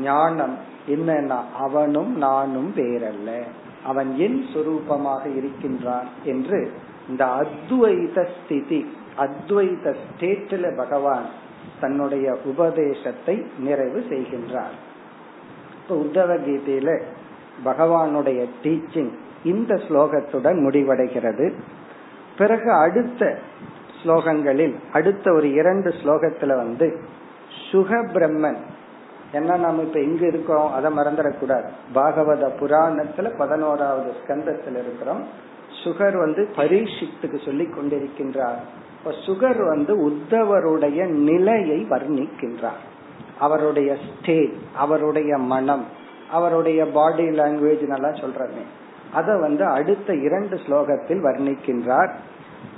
ஞானம் 0.00 0.56
என்னன்னா 0.88 1.38
அவனும் 1.58 2.16
நானும் 2.16 2.72
வேறல்ல. 2.76 3.42
அவன் 3.84 4.16
என் 4.18 4.44
சுரூபமாக 4.54 5.36
இருக்கின்றான் 5.36 6.08
என்று 6.24 6.70
இந்த 7.08 7.24
அத்வைத 7.24 8.28
ஸ்திதி 8.36 8.86
அத்வைத 9.18 9.94
ஸ்டேட்டில 10.02 10.76
பகவான் 10.76 11.26
தன்னுடைய 11.80 12.38
உபதேசத்தை 12.44 13.42
நிறைவு 13.58 14.04
செய்கின்றார். 14.08 14.76
இப்ப 15.80 15.96
உத்தவ 15.96 16.30
கீதையில 16.36 17.02
பகவானுடைய 17.64 18.46
டீச்சிங் 18.62 19.12
இந்த 19.44 19.74
ஸ்லோகத்துடன் 19.74 20.68
முடிவடைகிறது. 20.68 21.52
பிறகு 22.38 22.72
அடுத்த 22.72 23.38
ஸ்லோகங்களில் 24.02 24.74
அடுத்த 24.92 25.32
ஒரு 25.32 25.52
இரண்டு 25.52 25.90
ஸ்லோகத்துல 25.90 26.56
வந்து 26.56 27.00
சுக 27.70 27.96
பிரம்மன் 27.96 28.56
என்ன 29.32 29.56
நம்ம 29.56 29.82
இப்ப 29.82 30.00
எங்க 30.00 30.26
இருக்கோம் 30.26 30.72
அதை 30.72 30.96
மறந்துடக்கூடாது. 30.96 31.68
பாகவத 31.94 32.50
புராணத்துல 32.60 33.38
பதினோராவது 33.38 34.12
ஸ்கந்தத்தில் 34.26 34.78
இருக்கிறோம். 34.78 35.22
சுகர் 35.84 36.18
வந்து 36.18 36.48
பரீட்சித்துக்கு 36.56 37.44
சொல்லி 37.44 37.64
கொண்டிருக்கின்றார். 37.64 38.60
இப்ப 38.98 39.10
சுகர் 39.26 39.66
வந்து 39.66 40.10
உத்தவருடைய 40.10 41.06
நிலையை 41.06 41.86
வர்ணிக்கின்றார். 41.90 42.82
அவருடைய 43.38 43.96
ஸ்டேட் 43.96 44.52
அவருடைய 44.76 45.36
மனம் 45.36 45.84
அவருடைய 46.30 46.86
பாடி 46.86 47.22
லாங்குவேஜ் 47.22 47.86
நல்லா 47.86 48.08
சொல்றமே 48.08 48.62
அத 49.12 49.36
வந்து 49.36 49.64
அடுத்த 49.64 50.14
இரண்டு 50.14 50.56
ஸ்லோகத்தில் 50.56 51.22
வர்ணிக்கின்றார். 51.24 52.10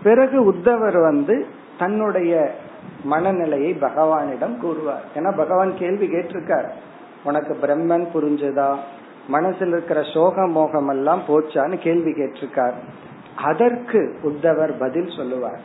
பிறகு 0.03 0.53
உத்தவர் 0.53 1.01
வந்து 1.03 1.47
தன்னுடைய 1.79 2.55
மனநிலையை 3.05 3.77
பகவானிடம் 3.81 4.57
கூறுவார். 4.57 5.03
ஏன்னா 5.15 5.37
பகவான் 5.37 5.77
கேள்வி 5.77 6.07
கேட்டிருக்கார். 6.07 6.69
உனக்கு 7.25 7.59
பிரம்மன் 7.63 8.07
புரிஞ்சுதா? 8.15 8.77
மனசில் 9.29 9.69
இருக்கிற 9.69 10.03
சோக 10.03 10.47
மோகம் 10.47 10.89
எல்லாம் 10.89 11.23
போச்சான்னு 11.29 11.79
கேள்வி 11.79 12.11
கேட்டிருக்கார். 12.11 12.73
அதற்கு 13.37 14.19
உத்தவர் 14.23 14.79
பதில் 14.79 15.11
சொல்லுவார். 15.17 15.61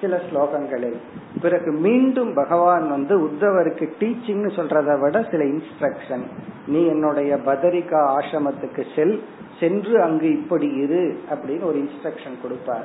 சில 0.00 0.20
ஸ்லோகங்களில். 0.30 0.96
பிறகு 1.42 1.72
மீண்டும் 1.72 2.34
பகவான் 2.34 2.90
வந்து 2.90 3.18
உத்தவருக்கு 3.18 3.88
டீச்சிங் 4.00 4.50
சொல்றதை 4.56 5.00
விட 5.00 5.26
சில 5.30 5.44
இன்ஸ்ட்ரக்ஷன் 5.44 6.22
நீ 6.66 6.86
என்னுடைய 6.86 7.36
பதரிகா 7.36 8.16
ஆசிரமத்துக்கு 8.16 8.84
செல். 8.96 9.24
சென்று 9.64 10.02
அங்கு 10.02 10.28
இப்படி 10.30 10.66
இரு 10.66 11.20
அப்படின்னு 11.30 11.64
ஒரு 11.64 11.78
இன்ஸ்ட்ரக்ஷன் 11.78 12.42
கொடுப்பார். 12.42 12.84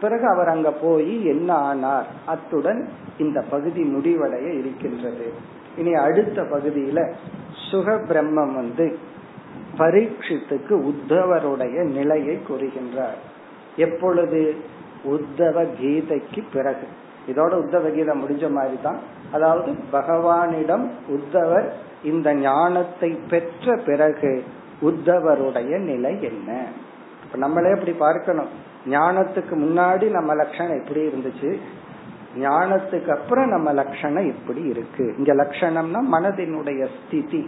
பிறகு 0.00 0.26
அவர் 0.28 0.48
அங்க 0.48 0.70
போய் 0.70 1.24
என்ன 1.24 1.54
ஆனார்? 1.54 2.06
அத்துடன் 2.26 2.88
இந்த 3.18 3.44
பகுதி 3.50 3.82
முடிவடைய 3.82 4.58
இருக்கின்றது. 4.58 5.32
இனி 5.78 5.94
அடுத்த 5.94 6.42
பகுதியில 6.42 7.12
சுக 7.70 7.92
பிரம்மம் 7.92 8.54
வந்து 8.54 8.98
பரீட்சித்துக்கு 9.78 10.74
உத்தவருடைய 10.90 11.84
நிலையை 11.84 12.38
கூறுகின்றார். 12.48 13.20
எப்பொழுது? 13.76 14.54
உத்தவ 15.04 15.66
கீதைக்கு 15.80 16.42
பிறகு. 16.52 16.86
இதோட 17.28 17.52
உத்தவ 17.64 17.94
கீதை 17.94 18.22
முடிஞ்ச 18.22 18.50
மாதிரி 18.50 18.78
தான் 18.82 18.98
அதாவது 19.32 19.74
பகவானிடம் 19.92 20.90
உத்தவர் 21.08 21.70
இந்த 22.04 22.34
ஞானத்தை 22.34 23.18
பெற்ற 23.30 23.76
பிறகு 23.86 24.44
உத்தவருடைய 24.83 25.73
நிலை 25.85 26.13
என்ன 26.21 26.49
இப்ப 27.23 27.37
நம்மளே 27.37 27.71
அப்படி 27.71 27.93
பார்க்கணும் 27.97 28.51
ஞானத்துக்கு 28.89 29.55
முன்னாடி 29.63 30.05
நம்ம 30.09 30.33
லட்சணம் 30.33 30.79
எப்படி 30.79 31.01
இருந்துச்சு 31.01 31.51
ஞானத்துக்கு 32.39 33.11
அப்புறம் 33.11 33.49
நம்ம 33.49 33.69
லட்சணம் 33.73 34.29
எப்படி 34.29 34.63
இருக்கு 34.67 35.05
இங்க 35.17 35.33
லட்சணம்னா 35.33 36.01
மனதினுடைய 36.15 36.83
ஸ்திதி 36.97 37.41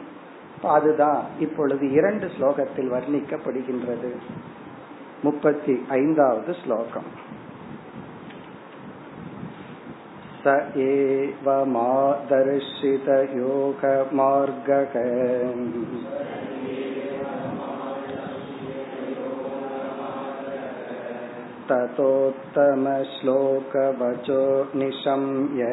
அதுதான் 0.69 1.21
இப்பொழுது 1.39 1.85
இரண்டு 1.91 2.25
ஸ்லோகத்தில் 2.35 2.91
வர்ணிக்கப்படுகின்றது 2.91 4.11
முப்பத்தி 5.23 5.75
ஐந்தாவது 5.97 6.53
ஸ்லோகம் 6.63 7.09
स 10.43 10.53
एवमादर्शितयोगमार्गः 13.93 14.93
ततोत्तमश्लोकवचो 21.69 24.41
निशम्य 24.79 25.63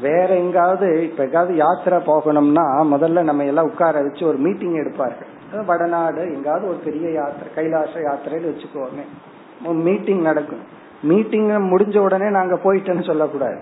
வேற 0.00 0.34
எங்காவது 0.34 1.10
இப்ப 1.10 1.24
எங்காவது 1.24 1.56
யாத்திரை 1.56 1.98
போகணும்னா 1.98 2.64
முதல்ல 2.94 3.22
நம்ம 3.22 3.44
எல்லாம் 3.44 3.64
உட்கார 3.64 4.02
வச்சு 4.02 4.26
ஒரு 4.26 4.36
மீட்டிங் 4.36 4.74
எடுப்பார்கள். 4.74 5.64
வடநாடு 5.66 6.34
எங்காவது 6.34 6.68
ஒரு 6.68 6.78
பெரிய 6.84 7.10
யாத்திரை 7.10 7.54
கைலாச 7.54 7.90
யாத்திரைன்னு 8.00 8.50
வச்சுக்கோமே. 8.50 9.74
மீட்டிங் 9.74 10.20
நடக்கும். 10.20 10.62
மீட்டிங் 11.02 11.48
முடிஞ்ச 11.48 11.98
உடனே 11.98 12.30
நாங்க 12.30 12.58
போயிட்டேன்னு 12.64 13.06
சொல்லக்கூடாது. 13.06 13.58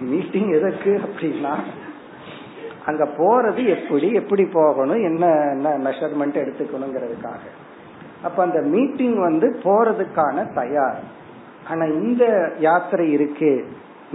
மீட்டிங் 0.00 0.50
எதற்கு 0.50 1.00
அப்படின்னா 1.04 1.54
அங்க 2.86 3.04
போறது 3.04 3.66
எப்படி 3.76 4.12
எப்படி 4.12 4.44
போகணும் 4.44 5.02
என்ன 5.02 5.26
என்ன 5.50 5.90
மெஷர்மெண்ட் 5.90 6.38
எடுத்துக்கணுங்கிறதுக்காக. 6.44 7.44
அப்ப 8.22 8.42
அந்த 8.42 8.60
மீட்டிங் 8.60 9.18
வந்து 9.20 9.56
போறதுக்கான 9.62 10.54
தயார். 10.54 11.00
ஆனா 11.68 11.84
இந்த 11.84 12.52
யாத்திரை 12.58 13.12
இருக்கு 13.12 13.66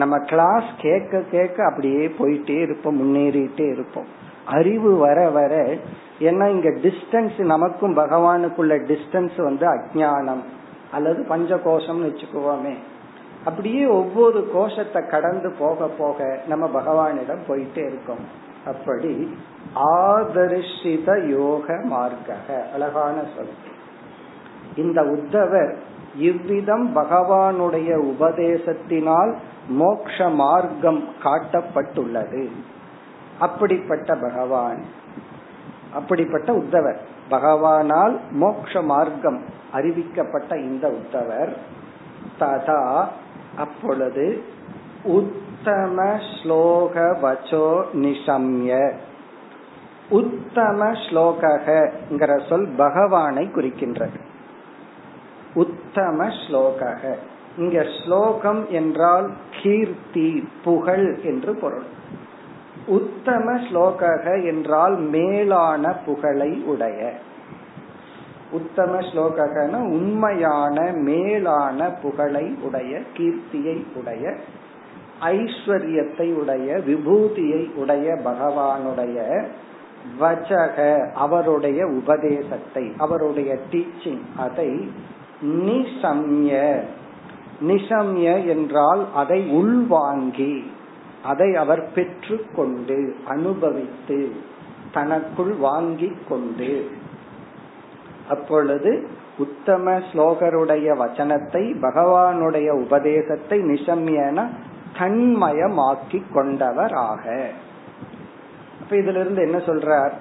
நம்ம 0.01 0.15
கிளாஸ் 0.31 0.69
கேட்க 0.81 1.21
கேட்க 1.31 1.57
அப்படியே 1.69 2.03
போயிட்டே 2.19 2.57
இருப்போம் 2.65 2.99
முன்னேறிட்டே 2.99 3.67
இருப்போம். 3.71 4.09
அறிவு 4.57 4.91
வர 4.97 5.19
வர 5.29 5.53
ஏன்னா 6.27 6.45
இங்க 6.55 6.69
டிஸ்டன்ஸ் 6.85 7.37
நமக்கும் 7.53 7.97
பகவானுக்குள்ள 7.97 8.75
டிஸ்டன்ஸ் 8.91 9.37
வந்து 9.43 9.65
அஜானம் 9.73 10.43
அல்லது 10.91 11.19
பஞ்ச 11.23 11.59
கோஷம்னு 11.65 12.07
வச்சுக்குவோமே. 12.09 12.75
அப்படியே 13.45 13.83
ஒவ்வொரு 13.99 14.39
கோஷத்தை 14.53 15.01
கடந்து 15.07 15.49
போக 15.59 15.87
போக 15.99 16.29
நம்ம 16.47 16.65
பகவானிடம் 16.77 17.43
போயிட்டே 17.47 17.83
இருக்கோம். 17.91 18.23
அப்படி 18.65 19.13
ஆதர்ஷித 19.91 21.09
யோக 21.35 21.67
மார்க்க 21.83 22.57
அழகான 22.73 23.15
சொல். 23.35 23.53
இந்த 24.83 24.99
உத்தவர் 25.15 25.71
இவ்விதம் 26.27 26.85
பகவானுடைய 26.95 27.91
உபதேசத்தினால் 28.11 29.31
மோக்ஷ 29.69 30.29
மார்க்கம் 30.29 31.03
காட்டப்பட்டுள்ளது. 31.23 32.49
அப்படிப்பட்ட 33.39 34.15
பகவான் 34.15 34.83
அப்படிப்பட்ட 35.93 36.53
உத்தவர். 36.53 36.97
பகவானால் 37.31 38.19
மோக்ஷ 38.31 38.81
மார்க்கம் 38.81 39.41
அறிவிக்கப்பட்ட 39.73 40.57
இந்த 40.57 40.87
உத்தவர். 40.87 41.53
ததா 42.39 43.07
அப்பொழுது 43.57 44.43
உத்தம 45.03 46.19
ஸ்லோக 46.31 46.95
வச்சோ 47.23 47.83
நிஷம்ய 47.93 48.93
உத்தம 50.09 50.91
ஸ்லோகங்கிற 50.91 52.49
சொல் 52.49 52.67
பகவானை 52.77 53.49
குறிக்கின்றது. 53.55 54.19
உத்தம 55.53 56.27
ஸ்லோக 56.27 56.95
இங்க 57.59 57.85
ஸ்லோகம் 58.03 58.69
என்றால் 58.69 59.31
கீர்த்தி 59.61 60.47
புகழ் 60.63 61.19
என்று 61.23 61.55
பொருள். 61.55 61.87
உத்தம 62.87 63.53
ஸ்லோக 63.53 64.45
என்றால் 64.45 64.97
மேலான 64.97 65.93
புகழை 66.05 66.63
உடைய. 66.65 67.13
உத்தம 68.51 68.99
ஸ்லோகன 68.99 69.75
உண்மையான 69.75 70.91
மேலான 70.91 71.89
புகழை 72.01 72.55
உடைய 72.61 73.01
கீர்த்தியை 73.17 73.83
உடைய 73.95 74.35
ஐஸ்வர்யத்தை 75.21 76.33
உடைய 76.33 76.77
விபூதியை 76.87 77.73
உடைய 77.75 78.19
பகவானுடைய 78.25 79.17
வச்சக 80.19 80.77
அவருடைய 81.15 81.85
உபதேசத்தை 81.85 82.91
அவருடைய 82.97 83.57
டீச்சிங் 83.71 84.25
அதை 84.37 84.91
நிசம்ய 85.45 86.51
நிசம்ய 87.61 88.47
என்றால் 88.47 89.05
அதை 89.13 89.49
உள்வாங்கி 89.49 90.71
அதை 91.23 91.55
அவர் 91.55 91.91
பெற்று 91.91 92.45
கொண்டு 92.55 93.15
அனுபவித்து 93.27 94.31
தனக்குள் 94.91 95.53
வாங்கி 95.53 96.17
கொண்டு. 96.29 96.89
அப்பொழுது 98.29 99.07
உத்தம 99.37 99.91
ஸ்லோகருடைய 99.91 100.95
வச்சனத்தை 100.97 101.75
பகவானுடைய 101.81 102.69
உபதேசத்தை 102.69 103.59
நிசம்யன 103.59 104.47
தன்மயமாக்கி 104.99 106.21
கொண்டவராக. 106.33 106.93
ஆக 106.93 107.51
அப்ப 108.81 108.95
இதுல 108.95 109.19
இருந்து 109.19 109.41
என்ன 109.41 109.57
சொல்றார்? 109.57 110.11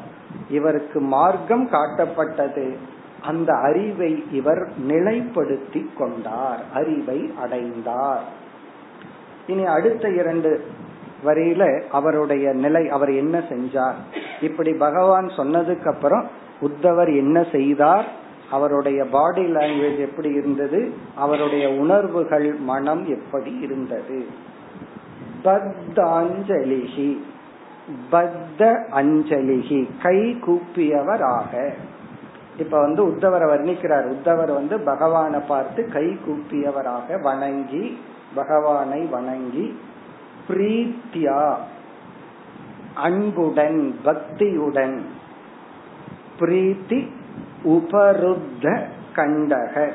இவருக்கு 0.51 1.01
மார்க்கம் 1.01 1.69
காட்டப்பட்டது. 1.71 2.77
அந்த 3.23 3.53
அறிவை 3.53 4.25
இவர் 4.33 4.69
நிலைப்படுத்தி 4.89 5.87
கொண்டார் 5.99 6.61
அறிவை 6.75 7.33
அடைந்தார். 7.39 8.23
இனி 9.47 9.65
அடுத்த 9.65 10.09
இரண்டு 10.09 10.67
வரையில 11.25 11.83
அவருடைய 11.91 12.53
நிலை 12.53 12.89
அவர் 12.89 13.15
என்ன 13.15 13.39
செஞ்சார்? 13.39 13.95
இப்படி 14.41 14.73
பகவான் 14.73 15.27
சொன்னதுக்கு 15.27 15.89
அப்புறம் 15.89 16.27
உத்தவர் 16.61 17.17
என்ன 17.17 17.47
செய்தார்? 17.53 18.07
அவருடைய 18.51 19.05
பாடி 19.05 19.43
லாங்குவேஜ் 19.43 19.99
எப்படி 19.99 20.29
இருந்தது? 20.29 20.93
அவருடைய 21.15 21.69
உணர்வுகள் 21.69 22.55
மனம் 22.55 23.09
எப்படி 23.09 23.59
இருந்தது? 23.61 24.27
பத்தாஞ்சலிகி 25.45 27.19
பத்த 28.13 28.75
அஞ்சலிகி 28.91 29.89
கை 30.03 30.39
கூப்பியவராக. 30.47 31.73
இப்ப 32.59 32.81
வந்து 32.81 33.07
உத்தவரை 33.07 33.49
வர்ணிக்கிறார். 33.49 34.15
உத்தவர் 34.15 34.55
வந்து 34.55 34.81
பகவானை 34.81 35.41
பார்த்து 35.41 35.89
கை 35.89 36.19
கூப்பியவராக 36.27 37.23
வணங்கி 37.23 37.99
பகவானை 38.35 39.05
வணங்கி 39.05 39.81
பிரீத்தியா 40.49 41.55
அன்புடன் 42.95 43.99
பக்தியுடன் 44.05 45.01
பிரீத்தி 46.41 47.09
உபருத்த 47.65 48.83
கண்டக. 49.17 49.93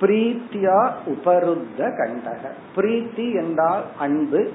பிரீத்தியா 0.00 0.92
உபருத்த 1.06 1.96
கண்டக. 1.96 2.50
பிரீத்தி 2.76 3.34
என்றால் 3.34 3.84
அன்பு. 3.98 4.52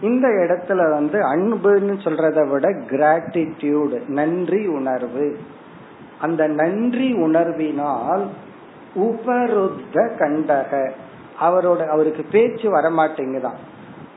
இந்த 0.00 0.28
இடத்துல 0.28 0.90
வந்து 0.90 1.18
அன்புன்னு 1.36 1.96
சொல்றதை 2.02 2.48
விட 2.48 2.70
கிராட்டிடியூடு 2.70 4.08
நன்றி 4.08 4.66
உணர்வு. 4.66 5.38
அந்த 6.24 6.46
நன்றி 6.46 7.12
உணர்வினால் 7.12 8.26
உபருத்த 8.94 10.16
கண்டக. 10.18 10.90
அவரோட 11.40 11.86
அவருக்கு 11.86 12.24
பேச்சு 12.30 12.76
வரமாட்டேங்குதான். 12.76 13.58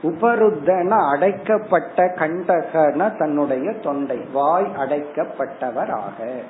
உபருத்தன 0.03 1.09
அடைக்கப்பட்ட 1.11 2.05
கண்டகன 2.05 3.17
தன்னுடைய 3.17 3.73
தொண்டை. 3.73 4.17
வாய் 4.33 4.71
அடைக்கப்பட்டவராக. 4.77 6.41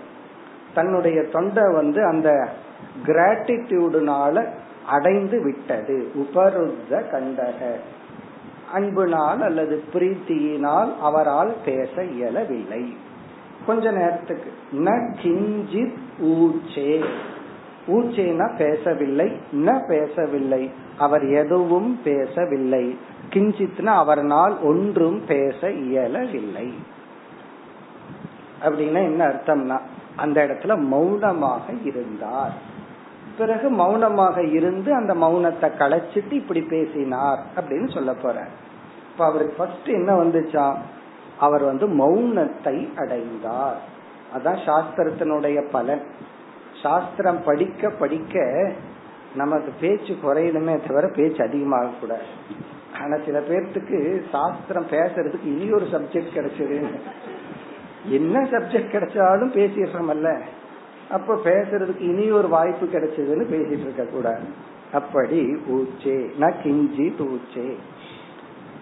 தன்னுடைய 0.73 1.23
தொண்டை 1.23 1.73
வந்து 1.73 2.05
அந்த 2.05 2.47
கிராட்டிடியூடுனால 3.05 4.45
அடைந்து 4.87 5.43
விட்டது. 5.43 6.11
உபருத்த 6.15 7.09
கண்டக. 7.09 7.75
அன்பினால் 8.73 9.41
அல்லது 9.41 9.83
பிரீத்தியினால் 9.93 10.97
அவரால் 11.01 11.53
பேச 11.65 12.03
இயலவில்லை. 12.03 12.97
கொஞ்ச 13.67 13.91
நேரத்துக்கு. 13.91 14.51
ந 14.73 15.15
கிஞ்சித் 15.21 15.97
ஊச்சே. 16.23 17.05
ஊச்சேனா 17.87 18.55
பேசவில்லை 18.57 19.31
ந 19.53 19.87
பேசவில்லை 19.87 20.71
அவர் 20.97 21.25
எதுவும் 21.27 21.99
பேசவில்லை. 22.03 22.97
கிஞ்சித்னா 23.29 23.93
அவர்னால் 24.03 24.61
ஒன்றும் 24.63 25.25
பேச 25.27 25.71
இயலவில்லை. 25.71 26.73
அப்படின்னா 28.61 29.03
என்ன 29.03 29.27
அர்த்தம்னா 29.27 29.79
அந்த 30.15 30.45
இடத்துல 30.45 30.79
மௌனமாக 30.79 31.73
இருந்தார். 31.83 32.75
பிறகு 33.37 33.69
மௌனமாக 33.69 34.43
இருந்து 34.43 34.93
அந்த 34.93 35.13
மௌனத்தை 35.13 35.67
களைச்சிட்டு 35.79 36.31
இப்படி 36.31 36.61
பேசினார் 36.61 37.43
அப்படின்னு 37.55 37.93
சொல்ல 37.93 38.13
போற 38.13 38.47
இப்ப 39.11 39.25
அவருக்கு 39.25 39.53
ஃபர்ஸ்ட் 39.53 39.87
என்ன 39.87 40.23
வந்துச்சா 40.23 40.75
அவர் 41.39 41.63
வந்து 41.63 41.85
மௌனத்தை 42.01 42.77
அடைந்தார். 42.95 43.79
அதான் 44.35 44.59
சாஸ்திரத்தினுடைய 44.65 45.57
பலன். 45.71 46.03
சாஸ்திரம் 46.83 47.43
படிக்க 47.43 47.89
படிக்க 47.89 48.45
நமக்கு 49.35 49.71
பேச்சு 49.79 50.13
குறையணுமே 50.23 50.73
தவிர 50.87 51.05
பேச்சு 51.15 51.41
அதிகமாக 51.43 51.97
கூடாது 52.01 52.27
ஆனா 52.99 53.15
சில 53.25 53.37
பேர்த்துக்கு 53.39 53.97
சாஸ்திரம் 54.31 54.87
பேசுறதுக்கு 54.91 55.47
இனி 55.53 55.71
ஒரு 55.71 55.87
சப்ஜெக்ட் 55.91 56.35
கிடைச்சது. 56.35 56.77
என்ன 58.09 58.41
சப்ஜெக்ட் 58.51 58.93
கிடைச்சாலும் 58.93 59.51
பேசிடுறோம்ல 59.57 60.31
அப்ப 61.11 61.35
பேசுறதுக்கு 61.43 62.03
இனி 62.11 62.31
ஒரு 62.31 62.47
வாய்ப்பு 62.47 62.85
கிடைச்சதுன்னு 62.85 63.45
பேசிட்டு 63.53 63.85
இருக்க 63.87 64.03
கூடாது 64.03 64.47
அப்படி 64.93 65.39
ஊச்சே 65.75 66.17
நான் 66.37 66.59
கிஞ்சி 66.63 67.07
தூச்சே 67.19 67.67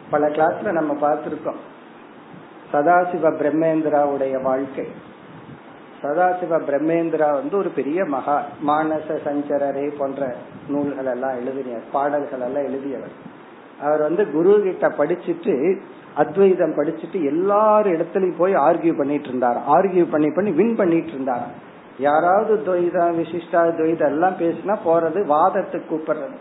பல 0.09 0.27
கிளாஸ்ல 0.27 0.71
நம்ம 0.71 0.93
பார்த்திருக்கோம். 1.01 1.61
சதாசிவ 2.71 3.31
பிரம்மேந்திராவுடைய 3.41 4.41
வாழ்க்கை. 4.41 4.87
சதாசிவ 6.01 6.57
பிரம்மேந்திரா 6.69 7.27
வந்து 7.33 7.57
ஒரு 7.57 7.69
பெரிய 7.69 7.99
மகா 8.05 8.37
மானச 8.67 9.17
சஞ்சரரே 9.27 9.85
போன்ற 9.97 10.35
நூல்கள் 10.67 11.05
எல்லாம் 11.05 11.37
எழுதினார் 11.41 11.85
பாடல்கள் 11.91 12.43
எல்லாம் 12.47 12.67
எழுதியவர். 12.69 13.15
அவர் 13.81 14.01
வந்து 14.01 14.23
குரு 14.31 14.51
கிட்ட 14.63 14.87
படிச்சுட்டு 14.97 15.55
அத்வைதம் 16.15 16.75
படிச்சுட்டு 16.77 17.19
எல்லார் 17.31 17.87
இடத்துலயும் 17.87 18.37
போய் 18.37 18.53
ஆர்கியூ 18.53 18.93
பண்ணிட்டு 18.97 19.27
இருந்தார் 19.27 19.57
ஆர்கியூ 19.75 20.03
பண்ணி 20.11 20.29
பண்ணி 20.31 20.51
வின் 20.51 20.75
பண்ணிட்டு 20.75 21.07
இருந்தார் 21.07 21.47
யாராவது 21.99 22.53
துவைதம் 22.67 23.17
விசிஷ்டா 23.19 23.61
துவைதம் 23.79 24.11
எல்லாம் 24.13 24.37
பேசினா 24.39 24.75
போறது 24.85 25.19
வாதத்துக்கு 25.33 25.89
கூப்பிடுறது. 25.89 26.37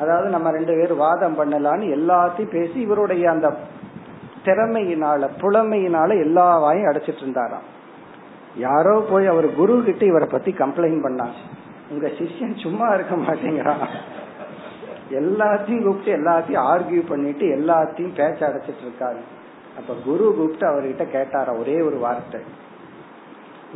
அதாவது 0.00 0.28
நம்ம 0.28 0.50
ரெண்டு 0.50 0.72
பேரும் 0.72 1.02
வாதம் 1.06 1.38
பண்ணலான்னு 1.38 1.86
எல்லாத்தையும் 1.98 2.54
பேசி 2.56 2.80
இவருடைய 2.80 3.30
அந்த 3.30 3.48
திறமையினால 4.48 5.28
புலமையினால 5.40 6.08
எல்லா 6.08 6.58
வாயும் 6.58 6.86
அடைச்சிட்டு 6.86 7.22
இருந்தாராம். 7.22 7.66
யாரோ 8.56 9.06
போய் 9.10 9.26
அவர் 9.26 9.54
குரு 9.54 9.82
கிட்ட 9.84 10.04
இவரை 10.04 10.28
பத்தி 10.30 10.50
கம்ப்ளைண்ட் 10.52 11.04
பண்ணாங்க. 11.06 11.38
உங்க 11.90 12.06
சிஷ்யன் 12.06 12.60
சும்மா 12.60 12.88
இருக்க 12.88 13.16
மாட்டேங்கிறான் 13.16 13.84
எல்லாத்தையும் 15.10 15.82
கூப்பிட்டு 15.82 16.18
எல்லாத்தையும் 16.18 16.64
ஆர்கியூ 16.72 17.08
பண்ணிட்டு 17.08 17.46
எல்லாத்தையும் 17.46 18.16
பேச்ச 18.16 18.40
அடைச்சிட்டு 18.48 18.82
இருக்காரு. 18.86 19.22
அப்ப 19.76 19.94
குரு 20.04 20.34
கூப்பிட்டு 20.36 20.66
அவர்கிட்ட 20.66 21.06
கேட்டாரா 21.16 21.58
ஒரே 21.58 21.80
ஒரு 21.80 21.98
வார்த்தை. 21.98 22.40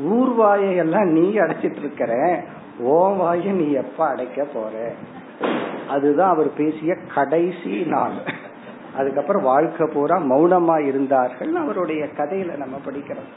ஊர்வாயை 0.05 0.77
எல்லாம் 0.77 1.09
நீ 1.09 1.33
அடைச்சிட்டு 1.39 1.79
இருக்கிற 1.79 2.43
ஓ 2.79 3.11
வாய 3.11 3.53
நீ 3.53 3.73
எப்ப 3.73 4.07
அடைக்க 4.07 4.45
போற? 4.45 4.93
அதுதான் 5.89 6.31
அவர் 6.31 6.55
பேசிய 6.55 6.95
கடைசி 7.15 7.83
நாள். 7.87 8.17
அதுக்கப்புறம் 8.97 9.43
வாழ்க்கை 9.43 9.89
பூரா 9.93 10.17
மௌனமா 10.17 10.85
இருந்தார்கள் 10.85 11.55
அவருடைய 11.55 12.05
கதையில 12.05 12.57
நம்ம 12.57 12.77
படிக்கிறோம். 12.87 13.31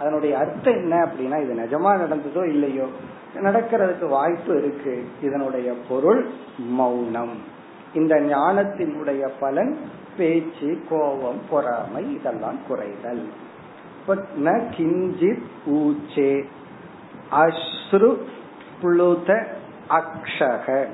அதனுடைய 0.00 0.38
அர்த்தம் 0.38 0.74
என்ன 0.74 0.96
அப்படின்னா 0.96 1.42
இது 1.42 1.54
நிஜமா 1.54 1.90
நடந்ததோ 1.90 2.48
இல்லையோ 2.48 2.86
நடக்கிறதுக்கு 3.34 4.08
வாய்ப்பு 4.08 4.58
இருக்கு. 4.58 5.08
இதனுடைய 5.22 5.74
பொருள் 5.88 6.30
மௌனம். 6.58 7.38
இந்த 7.94 8.14
ஞானத்தினுடைய 8.14 9.30
பலன் 9.40 9.78
பேச்சு 10.16 10.82
கோபம் 10.88 11.40
பொறாமை 11.50 12.14
இதெல்லாம் 12.14 12.58
குறைதல். 12.68 13.22
ந 14.44 14.62
கிஞ்சித் 14.76 15.42
ஊச்சே. 15.66 16.44
அஸ்ரு 17.32 18.16
புளுத 18.82 19.46
அக்ஷக. 19.90 20.86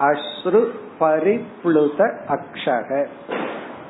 அஸ்ரு 0.00 0.68
பரிப்ளுத 1.00 2.16
அக்ஷக. 2.28 3.06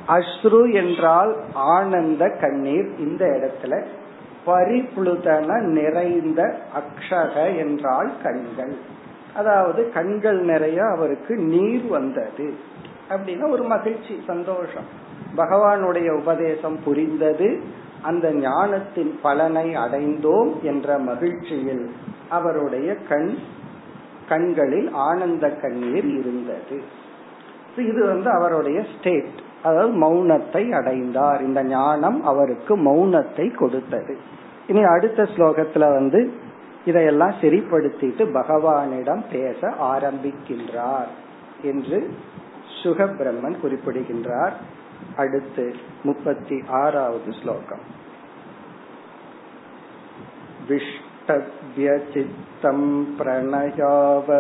அஸ்ரு 0.09 0.73
என்றால் 0.73 1.37
ஆனந்த 1.55 2.29
கண்ணீர் 2.41 2.91
இந்த 2.99 3.27
இடத்துல. 3.27 3.85
பரிப்ளுதன 4.47 5.61
நிறைந்த 5.61 6.59
அக்ஷக 6.75 7.57
என்றால் 7.57 8.13
கண்கள். 8.23 8.77
அதாவது 9.35 9.93
கண்கள் 9.93 10.41
நிறைய 10.41 10.85
அவருக்கு 10.85 11.37
நீர் 11.37 11.87
வந்தது. 11.87 12.55
அப்படின்னா 13.09 13.51
ஒரு 13.51 13.63
மகிழ்ச்சி 13.63 14.23
சந்தோஷம். 14.27 14.85
பகவானுடைய 15.37 16.21
உபதேசம் 16.21 16.79
புரிந்தது. 16.85 17.61
அந்த 18.03 18.33
ஞானத்தின் 18.33 19.19
பலனை 19.23 19.75
அடைந்தோம் 19.75 20.61
என்ற 20.63 20.99
மகிழ்ச்சியில் 20.99 21.91
அவருடைய 22.29 22.95
கண் 22.95 23.35
கண்களில் 24.29 24.91
ஆனந்த 24.93 25.51
கண்ணீர் 25.51 26.05
இருந்தது. 26.05 26.83
இது 27.77 28.07
வந்து 28.07 28.31
அவருடைய 28.31 28.85
ஸ்டேட் 28.99 29.40
அதாவது 29.64 29.94
மௌனத்தை 30.00 30.64
அடைந்தார் 30.72 31.42
இந்த 31.42 31.62
ஞானம் 31.72 32.20
அவருக்கு 32.24 32.74
மௌனத்தை 32.86 33.48
கொடுத்தது 33.56 34.16
இனி 34.68 34.84
அடுத்த 34.88 35.24
ஸ்லோகத்துல 35.34 35.88
வந்து 35.94 36.20
இதையெல்லாம் 36.86 37.36
சரிப்படுத்திட்டு 37.42 38.24
பகவானிடம் 38.32 39.24
பேச 39.32 39.70
ஆரம்பிக்கின்றார் 39.90 41.12
என்று 41.64 42.00
சுகபிரம்மன் 42.82 43.58
குறிப்பிடுகின்றார் 43.62 44.56
அடுத்து 45.18 45.66
முப்பத்தி 46.04 46.58
ஆறாவது 46.78 47.32
ஸ்லோகம் 47.34 47.86
विष्टव्यचित्तं 51.58 52.80
प्रणयावधूर्णम् 53.18 54.36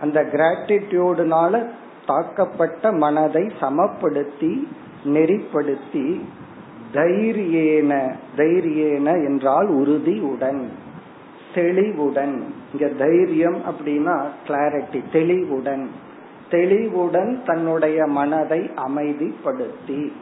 அந்த 0.00 0.22
கிராட்டிடியூடுனால 0.22 1.66
தாக்கப்பட்ட 2.06 2.96
மனதை 2.96 3.50
சமப்படுத்தி 3.60 4.66
நெறிப்படுத்தி 5.04 6.20
தைரியேன 6.94 8.14
தைரியேன 8.36 9.24
என்றால் 9.24 9.66
உறுதியுடன் 9.66 10.70
தெளிவுடன். 11.54 12.44
இங்க 12.72 12.88
தைரியம் 12.88 13.60
அப்படின்னா 13.64 14.22
கிளாரிட்டி 14.46 15.02
தெளிவுடன். 15.12 15.90
தெளிவுடன் 16.50 17.42
தன்னுடைய 17.46 18.06
மனதை 18.06 18.70
அமைதிப்படுத்தி. 18.88 20.12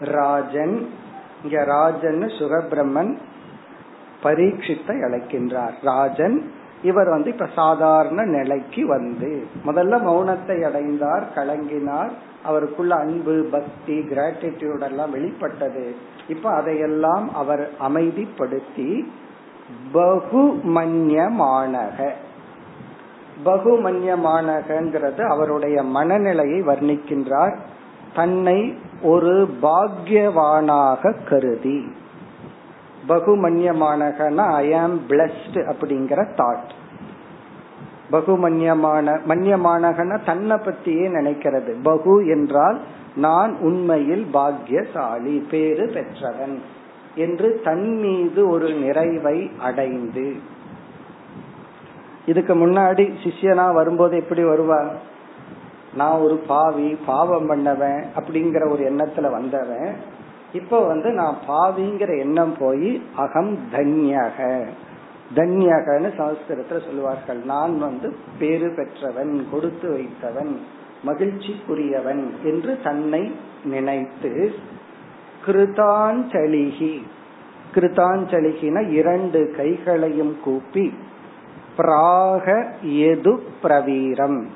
ராஜன் 0.00 0.88
இங்க 1.44 1.64
ராஜன் 1.64 2.22
சுகபிரமன் 2.22 3.18
பரீட்சித்தை 4.22 4.96
அழைக்கின்றார். 5.02 5.72
ராஜன் 5.82 6.50
இவர் 6.82 7.08
வந்து 7.08 7.30
இப்ப 7.30 7.48
சாதாரண 7.54 8.24
நிலைக்கு 8.24 8.86
வந்து 8.86 9.46
முதல்ல 9.66 10.02
மௌனத்தை 10.02 10.62
அடைந்தார் 10.62 11.26
கலங்கினார் 11.34 12.10
அவருக்குள்ள 12.42 12.94
அன்பு 12.94 13.46
பக்தி 13.50 13.98
கிராட்டிடியூட் 13.98 14.80
எல்லாம் 14.80 15.10
வெளிப்பட்டது. 15.10 15.94
இப்ப 16.28 16.50
அதையெல்லாம் 16.50 17.34
அவர் 17.34 17.70
அமைதிப்படுத்தி 17.88 19.04
பகுமன்யமானக. 19.94 22.10
பகுமன்யமானகிறது 23.44 25.20
அவருடைய 25.20 25.82
மனநிலையை 25.82 26.62
வர்ணிக்கின்றார். 26.62 27.56
தன்னை 28.14 28.78
ஒரு 29.02 29.48
பாக்யவானாக 29.62 31.28
கருதி. 31.28 31.92
பகுமன்யமானகனா 33.08 34.46
ஐ 34.54 34.74
ஆம் 34.74 35.00
பிளஸ்ட் 35.08 35.58
அப்படிங்கிற 35.72 36.20
தாட் 36.36 36.72
பகுமன்யமான 38.12 39.06
மன்யமானகன 39.28 40.24
தன்னை 40.24 40.56
பத்தியே 40.56 41.06
நினைக்கிறது. 41.08 41.82
பகு 41.82 42.26
என்றால் 42.26 42.80
நான் 43.16 43.56
உண்மையில் 43.58 44.26
பாக்யசாலி 44.34 45.48
பேரு 45.48 45.86
பெற்றவன் 45.86 46.62
என்று 47.14 47.60
தன் 47.64 47.88
மீது 47.98 48.48
ஒரு 48.48 48.72
நிறைவை 48.74 49.50
அடைந்து. 49.58 50.36
இதுக்கு 52.26 52.54
முன்னாடி 52.54 53.04
சிஷ்யனா 53.24 53.72
வரும்போது 53.72 54.16
எப்படி 54.16 54.44
வருவான் 54.44 54.90
நான் 55.94 56.18
ஒரு 56.18 56.36
பாவி 56.36 56.98
பாவம் 57.06 57.50
பண்ணவன் 57.50 58.04
அப்படிங்கிற 58.16 58.70
ஒரு 58.70 58.82
எண்ணத்துல 58.92 59.30
வந்தவன். 59.30 59.94
இப்ப 60.52 60.86
வந்து 60.86 61.10
நான் 61.10 61.36
பாவிங்கிற 61.48 62.18
எண்ணம் 62.18 62.56
போய் 62.58 63.02
அகம் 63.16 63.58
தன்யக. 63.72 64.66
தன்யகன்னு 65.34 66.12
சமஸ்கிருதத்துல 66.18 66.84
சொல்லுவார்கள். 66.84 67.38
நான் 67.44 67.78
வந்து 67.78 68.16
பேரு 68.38 68.70
பெற்றவன் 68.70 69.46
கொடுத்து 69.50 69.90
வைத்தவன் 69.90 70.56
மகிழ்ச்சிக்குரியவன் 71.06 72.24
என்று 72.44 72.78
தன்னை 72.82 73.34
நினைத்து 73.64 74.54
கிருதாஞ்சலிகி. 75.46 77.02
கிருதாஞ்சலிகின 77.74 78.90
இரண்டு 78.90 79.52
கைகளையும் 79.56 80.40
கூப்பி 80.40 80.94
பிராக 81.76 82.66
எது 82.82 83.42
பிரவீரம். 83.62 84.46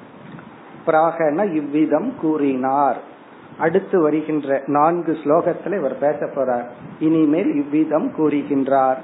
பிராகன 0.87 1.53
இவ்விதம் 1.53 2.15
கூறினார். 2.21 3.15
அடுத்து 3.59 4.01
வருகின்ற 4.01 4.63
நான்கு 4.67 5.13
ஸ்லோகத்தில் 5.13 5.77
இவர் 5.77 5.99
பேச 5.99 6.19
போறார். 6.19 6.65
இனிமேல் 6.99 7.55
இவ்விதம் 7.55 8.13
கூறுகின்றார். 8.19 8.97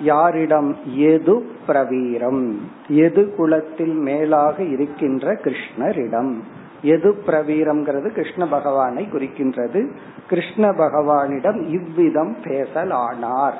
யாரிடம் 0.00 0.76
எது 0.94 1.50
பிரவீரம்? 1.66 2.60
எது 2.88 3.34
குலத்தில் 3.34 3.92
மேலாக 3.92 4.62
இருக்கின்ற 4.62 5.32
கிருஷ்ணரிடம்? 5.32 6.40
எது 6.82 7.22
பிரவீரம்ங்கிறது 7.26 8.08
கிருஷ்ண 8.08 8.46
பகவானை 8.46 9.08
குறிக்கின்றது. 9.12 9.90
கிருஷ்ண 10.28 10.70
பகவானிடம் 10.70 11.68
இவ்விதம் 11.68 12.36
பேசலானார். 12.44 13.54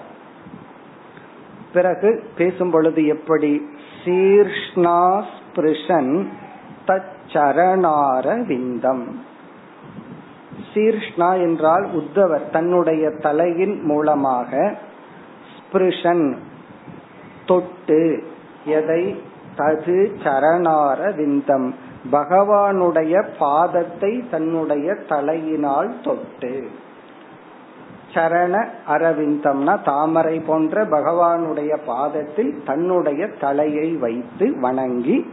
பிறகு 1.72 2.24
பேசும் 2.36 2.70
பொழுது 2.70 3.06
எப்படி? 3.06 3.68
சீர்ஷ்ணா 4.04 5.22
ஸ்பிருஷன் 5.22 6.30
தச்சரணார 6.86 8.36
விந்தம் 8.48 9.04
சீர்ஷ்ணா 10.74 11.34
என்றால் 11.40 11.88
உத்தவர் 11.94 12.50
தன்னுடைய 12.50 13.10
தலையின் 13.10 13.80
மூலமாக 13.82 14.74
ஸ்பிருஷன் 15.66 16.38
தொட்டு 17.46 18.22
எதை? 18.64 19.22
தது 19.56 20.16
சரணார 20.24 21.10
விந்தம். 21.10 21.72
பகவானுடைய 22.12 23.26
பாதத்தை 23.38 24.28
தன்னுடைய 24.30 24.92
தலையினால் 24.92 25.92
தொட்டு. 26.02 26.70
சரண 28.14 28.68
அரவிந்தம்னா 28.88 29.82
தாமரை 29.84 30.40
போன்ற 30.40 30.84
பகவானுடைய 30.84 31.78
பாதத்தில் 31.86 32.62
தன்னுடைய 32.66 33.26
தலையை 33.26 33.90
வைத்து 33.96 34.60
வணங்கி 34.60 35.30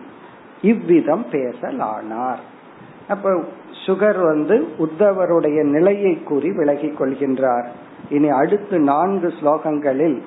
இவ்விதம் 0.62 1.26
பேசலானார். 1.32 2.42
அப்ப 3.08 3.44
சுகர் 3.86 4.24
வந்து 4.26 4.68
உத்தவருடைய 4.80 5.64
நிலையை 5.64 6.24
கூறி 6.24 6.52
விலகிக் 6.52 7.02
கொள்கின்றார். 7.02 7.66
இனி 8.10 8.30
அடுத்து 8.30 8.80
நான்கு 8.80 9.34
ஸ்லோகங்களில் 9.42 10.22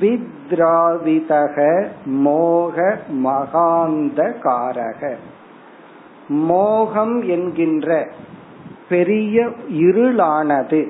வித்ராவிதக 0.00 1.86
மோக 2.04 2.98
மகாந்த 3.24 4.34
காரக 4.42 5.16
மோகம் 6.28 7.22
என்கின்ற 7.22 8.08
பெரிய 8.88 9.50
இருளானது 9.68 10.88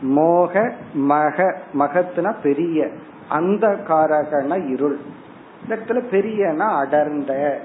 மோக 0.00 0.72
மக 0.94 1.56
மகத்துனா 1.78 2.34
பெரிய. 2.42 2.88
அந்த 3.28 3.68
காரகன 3.68 4.68
இருள். 4.68 4.98
இடத்துல 5.68 6.02
பெரியனா 6.10 6.68
அடர்ந்த. 6.76 7.60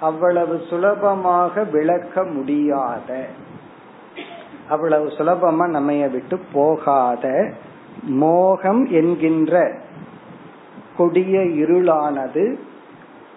அவ்வளவு 0.00 0.60
சுலபமாக 0.68 1.64
விளக்க 1.64 2.24
முடியாத. 2.24 3.26
அவ்வளவு 4.68 5.08
சுலபமா 5.08 5.66
நம்மைய 5.66 6.10
விட்டு 6.10 6.40
போகாத. 6.52 7.52
மோகம் 8.02 8.86
என்கின்ற 8.90 9.78
கொடிய 10.96 11.38
இருளானது 11.38 12.58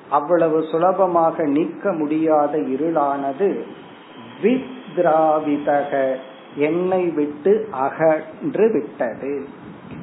அவ்வளவு 0.09 0.63
சுலபமாக 0.63 1.43
நீக்க 1.43 1.93
முடியாத 1.93 2.57
இருளானது 2.57 3.61
வித்ராவிதக. 4.41 6.15
என்னை 6.57 7.03
விட்டு 7.05 7.67
அகன்று 7.71 8.71
விட்டது. 8.71 9.45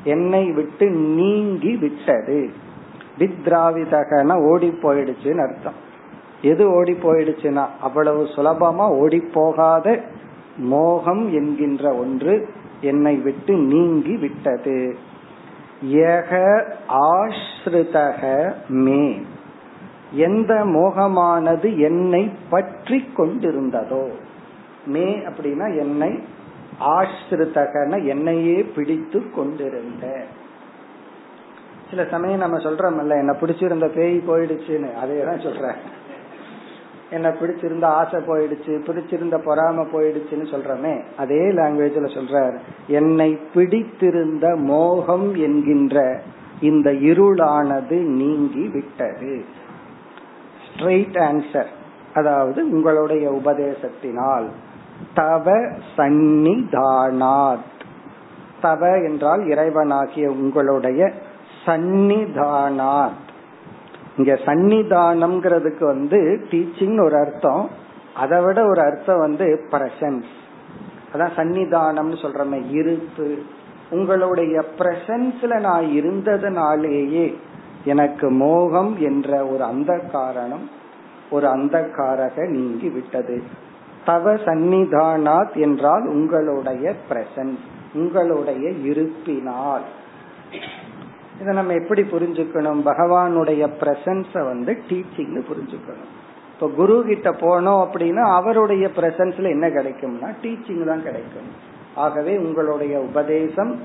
என்னை 0.05 0.52
விட்டு 0.52 0.90
நீங்கி 0.90 1.76
விட்டது. 1.76 2.50
வித்ராவிதகன 3.18 4.46
ஓடி 4.46 4.68
போயிடுச்சுன்னு 4.68 5.48
அர்த்தம். 5.48 5.78
எது 6.42 6.72
ஓடி 6.72 6.92
போயிடுச்சுன்னா 6.92 7.66
அவ்வளவு 7.80 8.22
சுலபமா 8.22 8.88
ஓடி 8.88 9.20
போகாத 9.20 10.00
மோகம் 10.57 11.32
என்கின்ற 11.32 11.94
ஒன்று 11.94 12.48
என்னை 12.80 13.16
விட்டு 13.16 13.55
நீங்கி 13.55 14.16
விட்டது. 14.16 14.96
ஏக 15.82 16.64
ஆஸ்ருதக 16.88 18.52
மே. 18.68 19.20
எந்த 20.12 20.55
மோகமானது 20.55 21.78
என்னை 21.78 22.30
பற்றி 22.50 23.05
கொண்டிருந்ததோ? 23.16 24.09
மே 24.86 25.18
அப்படின்னா 25.18 25.78
என்னை 25.78 26.18
ஆசிரித்தகன 26.81 28.07
என்னையே 28.07 28.62
பிடித்து 28.62 29.31
கொண்டிருந்த. 29.31 30.25
சில 31.91 32.07
சமயம் 32.11 32.39
நம்ம 32.39 32.57
சொல்றோம்ல 32.57 33.11
என்ன 33.11 33.37
பிடிச்சிருந்த 33.41 33.89
பேய் 33.89 34.22
போயிடுச்சுன்னு. 34.29 34.89
அதையதான் 35.05 35.25
தான் 35.25 35.41
சொல்றேன். 35.41 36.03
என்ன 37.11 37.29
பிடிச்சிருந்த 37.29 37.85
ஆசை 37.85 38.20
போயிடுச்சு 38.20 38.66
பிடிச்சிருந்த 38.66 39.39
பொறாம 39.47 39.87
போயிடுச்சுன்னு 39.93 40.47
சொல்றமே 40.47 41.03
அதே 41.16 41.41
லாங்குவேஜ்ல 41.41 42.09
சொல்றார். 42.09 42.59
என்னை 42.87 43.39
பிடித்திருந்த 43.55 44.57
மோகம் 44.57 45.35
என்கின்ற 45.35 46.20
இந்த 46.61 46.91
இருளானது 46.91 48.01
நீங்கி 48.01 48.68
விட்டது. 48.68 49.45
ஸ்ட்ரெயிட் 50.66 51.18
ஆன்சர் 51.18 51.66
அதாவது 52.14 52.70
உங்களுடைய 52.70 53.31
உபதேசத்தினால். 53.31 54.47
தவ 55.14 55.50
சந்நிதானாத். 55.96 57.70
தவ 58.60 58.98
என்றால் 58.98 59.40
இறைவனாகிய 59.40 60.26
உங்களுடைய 60.26 61.12
சந்நிதானாத். 61.66 63.22
இங்க 64.16 64.34
சந்நிதானம்ங்கிறதுக்கு 64.34 65.84
வந்து 65.84 66.46
டீச்சிங் 66.50 67.04
ஒரு 67.04 67.16
அர்த்தம். 67.16 67.68
அதை 68.16 68.44
விட 68.44 68.64
ஒரு 68.64 68.80
அர்த்தம் 68.80 69.18
வந்து 69.18 69.66
பிரசன்ஸ் 69.70 70.32
அதான் 71.14 71.34
சன்னிதானம்னு 71.36 72.16
சொல்றமே 72.22 72.70
இருப்பு. 72.70 73.38
உங்களுடைய 73.90 74.64
பிரசன்ஸ்ல 74.78 75.60
நான் 75.60 75.84
இருந்ததுனாலேயே 75.84 77.34
எனக்கு 77.84 78.30
மோகம் 78.30 78.96
என்ற 79.00 79.46
ஒரு 79.46 79.62
அந்த 79.62 79.98
காரணம் 80.12 80.70
ஒரு 81.30 81.48
அந்த 81.48 81.78
காரக 81.78 82.48
நீங்கி 82.48 82.88
விட்டது. 82.88 83.42
தவ 84.05 84.34
சந்நிதானாத் 84.34 85.55
என்றால் 85.55 86.07
உங்களுடைய 86.07 86.94
பிரசன்ஸ் 87.11 87.64
உங்களுடைய 87.94 88.70
இருப்பினால். 88.70 89.82
இதை 91.40 91.55
நம்ம 91.55 91.72
எப்படி 91.72 92.02
புரிஞ்சுக்கணும்? 92.02 92.80
பகவானுடைய 92.84 93.68
பிரசன்ஸ 93.80 94.44
வந்து 94.44 94.78
டீச்சிங்னு 94.88 95.42
புரிஞ்சுக்கணும். 95.50 96.12
இப்ப 96.55 96.68
குரு 96.68 97.05
கிட்ட 97.07 97.30
போனோம் 97.30 97.86
அப்படின்னா 97.86 98.34
அவருடைய 98.34 98.90
பிரசன்ஸ்ல 98.96 99.48
என்ன 99.48 99.68
கிடைக்கும்னா 99.68 100.34
டீச்சிங் 100.42 100.86
தான் 100.86 101.02
கிடைக்கும். 101.02 101.50
ஆகவே 101.94 102.36
உங்களுடைய 102.36 102.98
உபதேசம் 102.98 103.78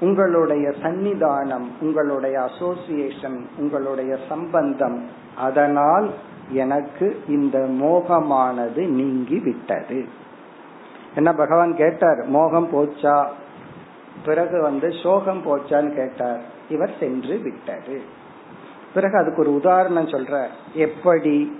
உங்களுடைய 0.00 0.68
சன்னிதானம் 0.82 1.66
உங்களுடைய 1.80 2.42
அசோசியேஷன் 2.42 3.46
உங்களுடைய 3.58 4.16
சம்பந்தம் 4.28 5.04
அதனால் 5.36 6.10
எனக்கு 6.50 7.22
இந்த 7.28 7.58
மோகமானது 7.58 8.86
நீங்கி 8.86 9.38
விட்டது 9.38 10.08
என்ன 11.14 11.32
பகவான் 11.32 11.76
கேட்டார் 11.76 12.26
மோகம் 12.26 12.68
போச்சா? 12.72 13.26
பிறகு 14.24 14.62
வந்து 14.62 14.92
சோகம் 15.02 15.42
போச்சான்னு 15.46 15.94
கேட்டார். 15.94 16.40
இவர் 16.68 16.94
சென்று 17.00 17.38
விட்டது. 17.38 18.02
பிறகு 18.94 19.18
அதுக்கு 19.18 19.40
ஒரு 19.40 19.54
உதாரணம் 19.54 20.06
சொல்ற 20.06 20.46
எப்படி? 20.74 21.58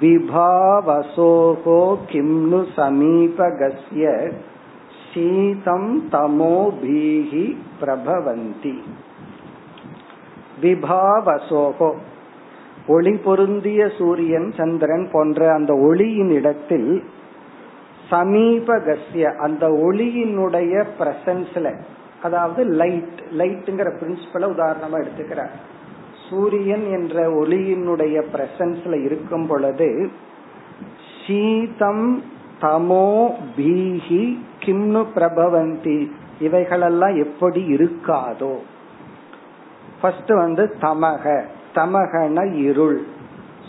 விபாவசோகோ 0.00 1.98
கிம்னு 2.10 2.66
சமீபகஸ்ய 2.76 4.32
சீதம் 5.14 6.08
தமோ 6.12 6.72
பீகி 6.82 7.56
பிரபவந்தி. 7.80 8.78
விபாவசோகோ. 10.62 11.94
ஒளி 12.86 13.12
பொருந்திய 13.12 13.90
சூரியன் 13.98 14.52
சந்திரன் 14.56 15.08
போன்ற 15.12 15.52
அந்த 15.52 15.74
ஒளியின் 15.74 16.30
இடத்தில் 16.30 17.04
சமீபகசிய 18.10 19.36
அந்த 19.36 19.68
ஒளியினுடைய 19.68 20.84
பிரசன்ஸ்ல 20.98 21.80
அதாவது 22.22 22.64
லைட் 22.64 23.22
லைட்டுங்கிற 23.38 23.88
பிரின்சிபல 24.00 24.44
உதாரணமா 24.48 25.04
எடுத்துக்கிறார். 25.04 25.50
சூரியன் 26.30 26.90
என்ற 26.90 27.28
ஒளியினுடைய 27.30 28.24
பிரசன்ஸ்ல 28.32 29.04
இருக்கும் 29.04 29.46
பொழுது 29.46 30.10
சீதம் 31.26 32.22
தமோ 32.60 33.32
பீஹி 33.56 34.38
கிம்னு 34.60 35.06
பிரபவந்தி 35.14 36.10
இவைகளெல்லாம் 36.40 37.16
எப்படி 37.16 37.74
இருக்காதோ. 37.74 38.54
ஃபர்ஸ்ட் 40.00 40.28
வந்து 40.28 40.74
தமக. 40.80 41.42
தமகன 41.76 42.38
இருள். 42.62 42.98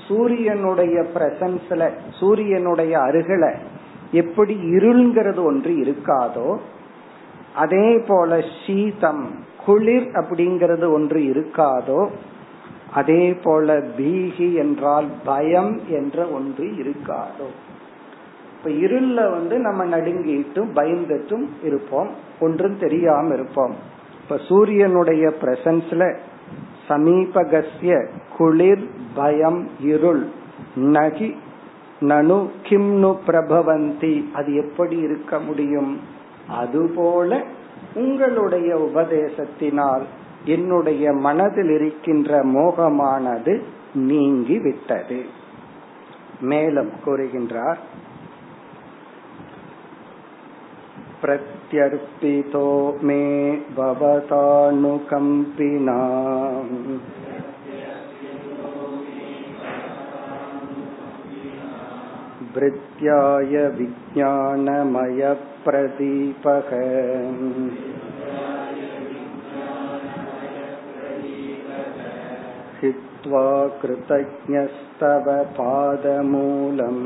சூரியனுடைய 0.07 0.97
பிரசன்ஸ்ல 1.15 1.81
சூரியனுடைய 2.19 2.93
அருகில 2.97 3.45
எப்படி 4.11 4.55
இருள்ங்கிறது 4.71 5.41
ஒன்று 5.43 5.71
இருக்காதோ 5.71 6.49
அதே 7.55 7.87
போல 8.07 8.39
சீதம் 8.65 9.23
குளிர் 9.65 10.09
அப்படிங்கிறது 10.13 10.91
ஒன்று 10.91 11.19
இருக்காதோ 11.19 12.01
அதே 12.93 13.23
போல 13.43 13.77
பீகி 13.97 14.49
என்றால் 14.53 15.07
பயம் 15.25 15.73
என்ற 15.89 16.17
ஒன்று 16.27 16.65
இருக்காதோ. 16.65 17.47
இப்ப 18.57 18.69
இருள்ல 18.83 19.31
வந்து 19.31 19.57
நம்ம 19.57 19.85
நடுங்கிட்டும் 19.85 20.71
பயந்துட்டும் 20.75 21.45
இருப்போம் 21.63 22.09
ஒன்றும் 22.39 22.79
தெரியாம 22.79 23.33
இருப்போம். 23.33 23.75
இப்ப 24.23 24.37
சூரியனுடைய 24.47 25.33
பிரசன்ஸ்ல 25.41 26.03
சமீபகசிய 26.87 28.07
குளிர் 28.37 28.87
பயம் 29.15 29.69
இருள் 29.79 30.27
நகி 30.75 31.35
நனு 31.99 32.49
கிம்னு 32.63 33.17
பிரபவந்தி. 33.27 34.31
அது 34.33 34.55
எப்படி 34.55 34.97
இருக்க 34.97 35.39
முடியும்? 35.39 35.99
அதுபோல 36.49 37.43
உங்களுடைய 37.93 38.75
உபதேசத்தினால் 38.75 40.01
என்னுடைய 40.45 41.13
மனதில் 41.13 41.69
இருக்கின்ற 41.69 42.43
மோகமானது 42.43 43.61
நீங்கி 43.93 44.59
விட்டது 44.59 45.25
மேலும் 46.41 46.91
கூறுகின்றார் 47.05 47.77
प्रत्यर्पितो 51.22 52.66
मे 53.08 53.24
भवतानुकम्पिना 53.76 55.98
भृत्याय 62.54 63.54
विज्ञानमयप्रदीपः 63.78 66.70
हित्वा 72.82 73.46
कृतज्ञस्तव 73.82 75.26
पादमूलम् 75.58 77.02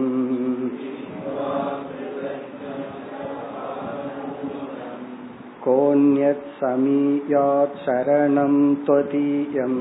कोऽन्यत् 5.65 6.47
समीयात् 6.59 7.81
शरणं 7.85 8.55
त्वदीयम् 8.85 9.81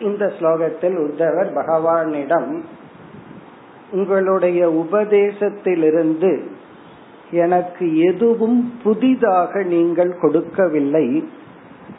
இந்த 0.00 0.24
ஸ்லோகத்தில் 0.38 0.96
உத்தவர் 0.98 1.50
பகவானிடம் 1.52 2.50
உங்களுடைய 3.90 4.60
உபதேசத்திலிருந்து 4.82 6.32
எனக்கு 7.36 7.86
எதுவும் 8.02 8.58
புதிதாக 8.82 9.62
நீங்கள் 9.64 10.12
கொடுக்கவில்லை 10.18 11.06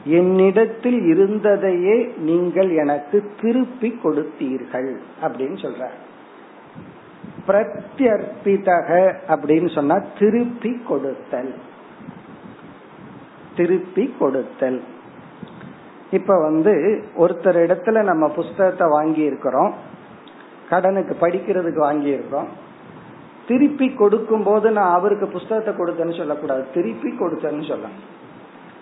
என்னிடத்தில் 0.05 1.01
இருந்ததையே 1.15 2.19
நீங்கள் 2.19 2.71
எனக்கு 2.71 3.33
திருப்பி 3.41 3.99
கொடுத்தீர்கள் 4.05 4.97
அப்படின்னு 5.23 5.59
சொல்ற 5.63 5.89
பிரத்யர்ப்பிதக 7.49 8.89
அப்படின்னு 9.29 9.75
சொன்னா 9.75 10.03
திருப்பி 10.19 10.81
கொடுத்தல். 10.89 11.55
திருப்பி 13.57 14.15
கொடுத்தல். 14.19 14.81
இப்ப 16.11 16.41
வந்து 16.41 17.03
ஒருத்தர் 17.19 17.59
இடத்துல 17.67 18.03
நம்ம 18.03 18.29
புஸ்தகத்தை 18.29 18.89
வாங்கி 18.89 19.21
இருக்கிறோம் 19.21 19.75
கடனுக்கு 20.71 21.17
படிக்கிறதுக்கு 21.21 21.79
வாங்கி 21.79 22.09
இருக்கிறோம் 22.09 22.47
திருப்பி 23.47 23.95
கொடுக்கும் 23.95 24.43
போது 24.43 24.71
நான் 24.71 24.93
அவருக்கு 24.93 25.27
புஸ்தகத்தை 25.27 25.75
கொடுத்தேன்னு 25.75 26.17
சொல்லக்கூடாது. 26.17 26.65
திருப்பி 26.75 27.11
கொடுத்தேன்னு 27.11 27.65
சொல்லணும். 27.71 27.99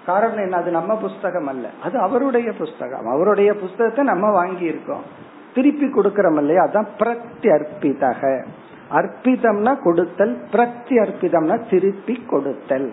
காரணம் 0.07 0.37
என்ன? 0.37 0.57
அது 0.57 0.71
நம்ம 0.71 0.97
புஸ்தகம் 0.97 1.47
அல்ல. 1.47 1.69
அது 1.83 1.99
அவருடைய 1.99 2.53
புஸ்தகம். 2.53 3.07
அவருடைய 3.07 3.55
புஸ்தகத்தை 3.55 4.05
நம்ம 4.05 4.31
வாங்கி 4.31 4.65
இருக்கோம் 4.65 5.03
திருப்பி 5.55 5.87
கொடுக்கறோம் 5.87 6.39
இல்லையா? 6.39 6.65
அதான் 6.65 6.87
பிரத்யர்ப்பிதக. 6.99 8.45
அர்ப்பிதம்னா 8.93 9.83
கொடுத்தல் 9.83 10.39
பிரத்யர்ப்பிதம்னா 10.53 11.71
திருப்பி 11.71 12.23
கொடுத்தல். 12.31 12.93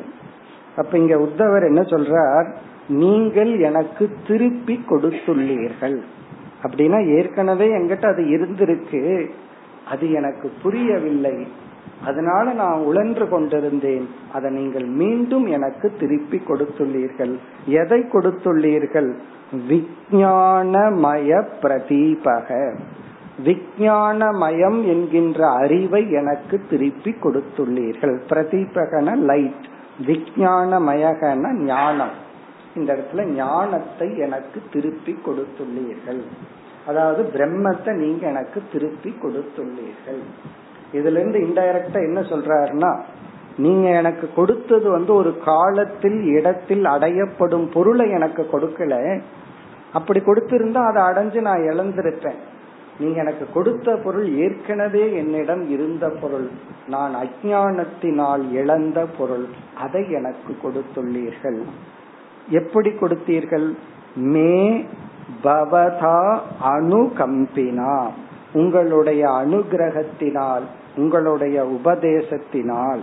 அப்ப 0.78 0.98
இங்க 0.98 1.16
உத்தவர் 1.16 1.66
என்ன 1.66 1.82
சொல்றார்? 1.82 2.54
நீங்கள் 2.88 3.60
எனக்கு 3.60 4.10
திருப்பி 4.28 4.86
கொடுத்துள்ளீர்கள். 4.90 6.02
அப்படின்னா 6.64 7.16
ஏற்கனவே 7.18 7.68
எங்கிட்ட 7.68 8.06
அது 8.06 8.24
இருந்திருக்கு. 8.24 9.30
அது 9.90 10.12
எனக்கு 10.12 10.52
புரியவில்லை. 10.62 11.48
அதனால 12.06 12.54
நான் 12.54 12.80
உழன்று 12.80 13.30
கொண்டிருந்தேன். 13.30 14.10
அதை 14.34 14.52
நீங்கள் 14.52 14.84
மீண்டும் 14.84 15.46
எனக்கு 15.46 15.92
திருப்பி 16.00 16.42
கொடுத்துள்ளீர்கள். 16.48 17.38
எதை 17.66 18.00
கொடுத்துள்ளீர்கள்? 18.02 19.14
விஞ்ஞானமய 19.70 21.44
பிரதீபக. 21.62 22.78
விஞ்ஞானமயம் 23.44 24.86
என்கின்ற 24.86 25.50
அறிவை 25.50 26.12
எனக்கு 26.12 26.62
திருப்பி 26.70 27.16
கொடுத்துள்ளீர்கள். 27.24 28.20
பிரதீபகன 28.30 29.16
லைட் 29.16 29.68
விஞ்ஞானமயகன 30.06 31.54
ஞானம். 31.54 32.26
இந்த 32.76 32.94
இடத்துல 32.94 33.24
ஞானத்தை 33.24 34.18
எனக்கு 34.18 34.62
திருப்பி 34.72 35.20
கொடுத்துள்ளீர்கள். 35.26 36.22
அதாவது 36.88 37.30
பிரம்மத்தை 37.34 37.94
நீங்க 37.94 38.28
எனக்கு 38.28 38.62
திருப்பி 38.72 39.14
கொடுத்துள்ளீர்கள். 39.24 40.22
இதுல 40.94 41.26
இருந்து 41.26 41.40
இன்டைரக்டா 41.40 41.94
என்ன 41.94 42.20
சொல்றாருன்னா 42.22 43.00
நீங்க 43.58 43.90
எனக்கு 43.90 44.30
கொடுத்தது 44.36 44.90
வந்து 44.90 45.14
ஒரு 45.14 45.38
காலத்தில் 45.46 46.24
இடத்தில் 46.24 46.84
அடையப்படும் 46.84 47.72
பொருளை 47.72 48.10
எனக்கு 48.10 48.48
கொடுக்கல. 48.52 49.22
அப்படி 49.94 50.20
கொடுத்திருந்தா 50.20 50.96
அதை 50.96 51.02
அடைஞ்சு 51.04 51.42
நான் 51.42 51.60
இழந்திருப்பேன். 51.60 52.38
நீங்க 53.00 53.20
எனக்கு 53.20 53.48
கொடுத்த 53.54 53.96
பொருள் 54.04 54.36
ஏற்கனவே 54.36 55.14
என்னிடம் 55.14 55.70
இருந்த 55.70 56.10
பொருள். 56.10 56.50
நான் 56.88 57.14
அஜானத்தினால் 57.16 58.52
இழந்த 58.52 59.06
பொருள். 59.18 59.46
அதை 59.78 60.12
எனக்கு 60.12 60.58
கொடுத்துள்ளீர்கள். 60.64 61.62
எப்படி 62.50 62.90
கொடுத்தீர்கள்? 62.90 63.78
மே 64.16 64.86
பவதா 65.44 66.40
அணுகம்பினா 66.64 68.08
உங்களுடைய 68.54 69.28
அனுகிரகத்தினால். 69.28 70.64
உங்களுடைய 70.98 71.64
உபதேசத்தினால் 71.64 73.00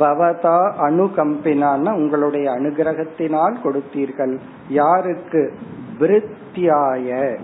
பவதா 0.00 0.72
அணுகம்பினான்னா 0.78 1.92
உங்களுடைய 1.92 2.50
அனுகிரகத்தினால் 2.50 3.56
கொடுத்தீர்கள். 3.64 4.38
யாருக்கு? 4.68 5.54
பிரித்தியாய. 5.98 7.38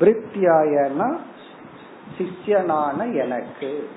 பிரித்தியாயனா 0.00 1.16
சிஷ்யனான 2.18 3.12
எனக்கு. 3.12 3.88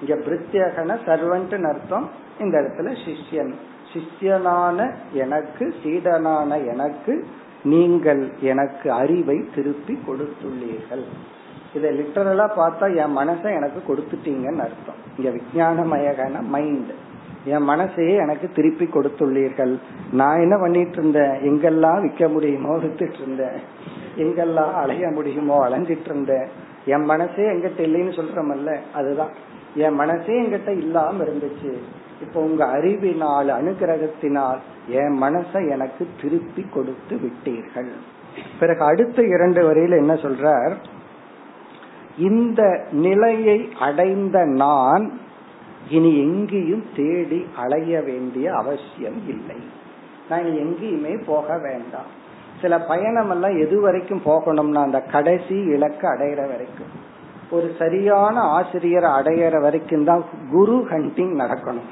இங்க 0.00 0.14
பிரித்தியகன 0.14 0.98
சர்வன்ட் 1.06 1.68
அர்த்தம். 1.68 2.10
இந்த 2.40 2.60
இடத்துல 2.60 2.96
சிஷ்யன். 3.06 3.52
சிஷ்யனான 3.92 4.94
எனக்கு 5.12 5.74
சீடனான 5.84 6.66
எனக்கு 6.66 7.26
நீங்கள் 7.64 8.30
எனக்கு 8.40 8.92
அறிவை 8.92 9.44
திருப்பி 9.54 9.98
கொடுத்துள்ளீர்கள். 10.06 11.04
இதை 11.74 11.90
லிட்டரலா 11.98 12.46
பார்த்தா 12.60 12.86
என் 13.02 13.16
மனசை 13.16 13.48
எனக்கு 13.58 13.80
கொடுத்துட்டீங்கன்னு 13.88 14.64
அர்த்தம். 14.66 15.00
இங்க 15.16 15.30
விஜயானமயகன 15.38 16.42
மைண்ட் 16.42 16.92
என் 17.44 17.68
மனசையே 17.68 18.14
எனக்கு 18.16 18.50
திருப்பி 18.50 18.84
கொடுத்துள்ளீர்கள். 18.84 19.74
நான் 20.12 20.40
என்ன 20.40 20.58
பண்ணிட்டு 20.58 20.96
இருந்தேன் 20.96 21.34
எங்கெல்லாம் 21.48 22.00
விற்க 22.00 22.28
முடியுமோ 22.28 22.72
வித்துட்டு 22.76 23.20
இருந்தேன் 23.20 23.58
எங்கெல்லாம் 24.16 24.72
அலைய 24.72 25.10
முடியுமோ 25.10 25.68
அலைஞ்சிட்டு 25.68 26.04
இருந்தேன் 26.04 26.48
என் 26.84 27.04
மனசே 27.04 27.44
எங்கிட்ட 27.52 27.80
இல்லைன்னு 27.88 28.12
சொல்றமல்ல 28.20 28.76
அதுதான். 28.94 29.32
என் 29.74 29.94
மனசே 29.94 30.34
எங்கிட்ட 30.42 30.68
இல்லாம 30.68 31.24
இருந்துச்சு. 31.24 31.72
இப்போ 32.20 32.40
உங்க 32.40 32.64
அறிவினால் 32.64 33.48
அனுகிரகத்தினால் 33.48 34.60
என் 34.88 35.16
மனசை 35.22 35.70
எனக்கு 35.70 36.06
திருப்பி 36.20 36.66
கொடுத்து 36.70 37.16
விட்டீர்கள். 37.16 37.90
பிறகு 38.60 38.82
அடுத்த 38.84 39.22
இரண்டு 39.22 39.60
வரையில 39.68 39.96
என்ன 39.96 40.14
சொல்றார்? 40.14 40.74
இந்த 42.18 42.86
நிலையை 42.92 43.68
அடைந்த 43.80 44.44
நான் 44.44 45.20
இனி 45.88 46.18
எங்கேயும் 46.18 46.84
தேடி 46.96 47.46
அலைய 47.56 48.00
வேண்டிய 48.00 48.54
அவசியம் 48.54 49.28
இல்லை. 49.28 49.56
நான் 50.28 50.44
எங்கேயுமே 50.44 51.24
போக 51.26 51.58
வேண்டாம். 51.58 52.16
சில 52.60 52.80
பயணம் 52.80 53.30
எல்லாம் 53.30 53.58
எது 53.58 53.80
வரைக்கும் 53.80 54.20
போகணும்னா 54.24 54.82
அந்த 54.82 55.00
கடைசி 55.00 55.54
இலக்கு 55.54 56.08
அடையிற 56.08 56.48
வரைக்கும். 56.48 57.06
ஒரு 57.50 57.74
சரியான 57.78 58.40
ஆசிரியரை 58.40 59.10
அடையிற 59.10 59.60
வரைக்கும் 59.60 60.04
தான் 60.04 60.24
குரு 60.50 60.86
ஹண்டிங் 60.90 61.34
நடக்கணும். 61.38 61.88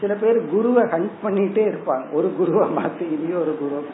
சில 0.00 0.14
பேர் 0.14 0.44
குருவை 0.44 0.82
ஹண்ட் 0.82 1.10
பண்ணிட்டே 1.22 1.72
இருப்பாங்க. 1.72 2.12
ஒரு 2.12 2.34
குருவை 2.36 2.68
மாத்தி 2.68 3.20
இனி 3.20 3.34
ஒரு 3.34 3.58
குரு. 3.58 3.84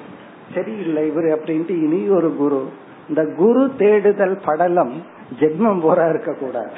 சரியில்லை 0.54 1.06
இவர் 1.06 1.24
அப்படின்ட்டு 1.24 1.70
இனி 1.70 2.08
ஒரு 2.08 2.36
குரு. 2.36 2.68
இந்த 3.08 3.22
குரு 3.36 3.70
தேடுதல் 3.78 4.38
படலம் 4.44 4.94
ஜென்மம் 5.40 5.82
போரா 5.84 6.08
இருக்க 6.08 6.32
கூடாது. 6.32 6.76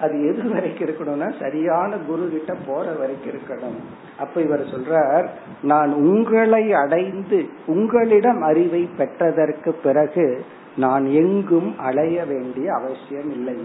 அது 0.00 0.14
எது 0.26 0.50
வரைக்கும் 0.52 0.88
இருக்கணும்னா 0.88 1.28
சரியான 1.40 1.96
குரு 1.96 2.28
கிட்ட 2.28 2.54
போற 2.66 2.84
வரைக்கும் 2.92 3.32
இருக்கணும். 3.32 3.78
அப்ப 4.18 4.40
இவர் 4.40 4.64
சொல்றார் 4.64 5.26
நான் 5.62 5.92
உங்களை 5.92 6.72
அடைந்து 6.72 7.46
உங்களிடம் 7.66 8.42
அறிவை 8.42 8.82
பெற்றதற்கு 8.96 9.72
பிறகு 9.72 10.44
நான் 10.76 11.06
எங்கும் 11.06 11.78
அலைய 11.78 12.24
வேண்டிய 12.24 12.74
அவசியம் 12.74 13.30
இல்லை. 13.30 13.58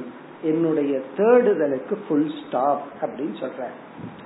என்னுடைய 0.43 0.99
தேடுதலுக்கு 1.17 1.95
ஃபுல் 2.07 2.29
ஸ்டாப் 2.39 2.81
அப்படின்னு 3.01 3.37
சொல்ற 3.39 3.63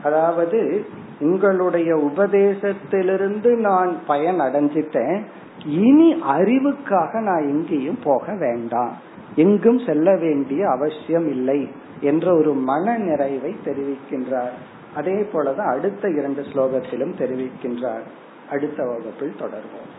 அதாவது 0.03 0.85
உங்களுடைய 1.19 1.95
உபதேசத்திலிருந்து 1.95 3.51
நான் 3.57 3.91
பயன் 4.07 4.39
அடைஞ்சிட்டேன் 4.39 5.21
இனி 5.65 6.13
அறிவுக்காக 6.13 7.21
நான் 7.21 7.41
எங்கேயும் 7.41 7.99
போக 8.03 8.35
வேண்டாம். 8.35 8.97
எங்கும் 9.35 9.79
செல்ல 9.79 10.15
வேண்டிய 10.15 10.69
அவசியம் 10.69 11.29
இல்லை 11.29 11.67
என்ற 12.01 12.35
ஒரு 12.35 12.53
மன 12.53 12.97
நிறைவை 12.97 13.55
தெரிவிக்கின்றார். 13.65 14.51
அதே 14.95 15.11
போலதான் 15.11 15.65
அடுத்த 15.75 16.09
இரண்டு 16.09 16.41
ஸ்லோகத்திலும் 16.41 17.11
தெரிவிக்கின்றார். 17.19 18.03
அடுத்த 18.49 18.85
வகுப்பில் 18.85 19.39
தொடர்வோம். 19.39 19.91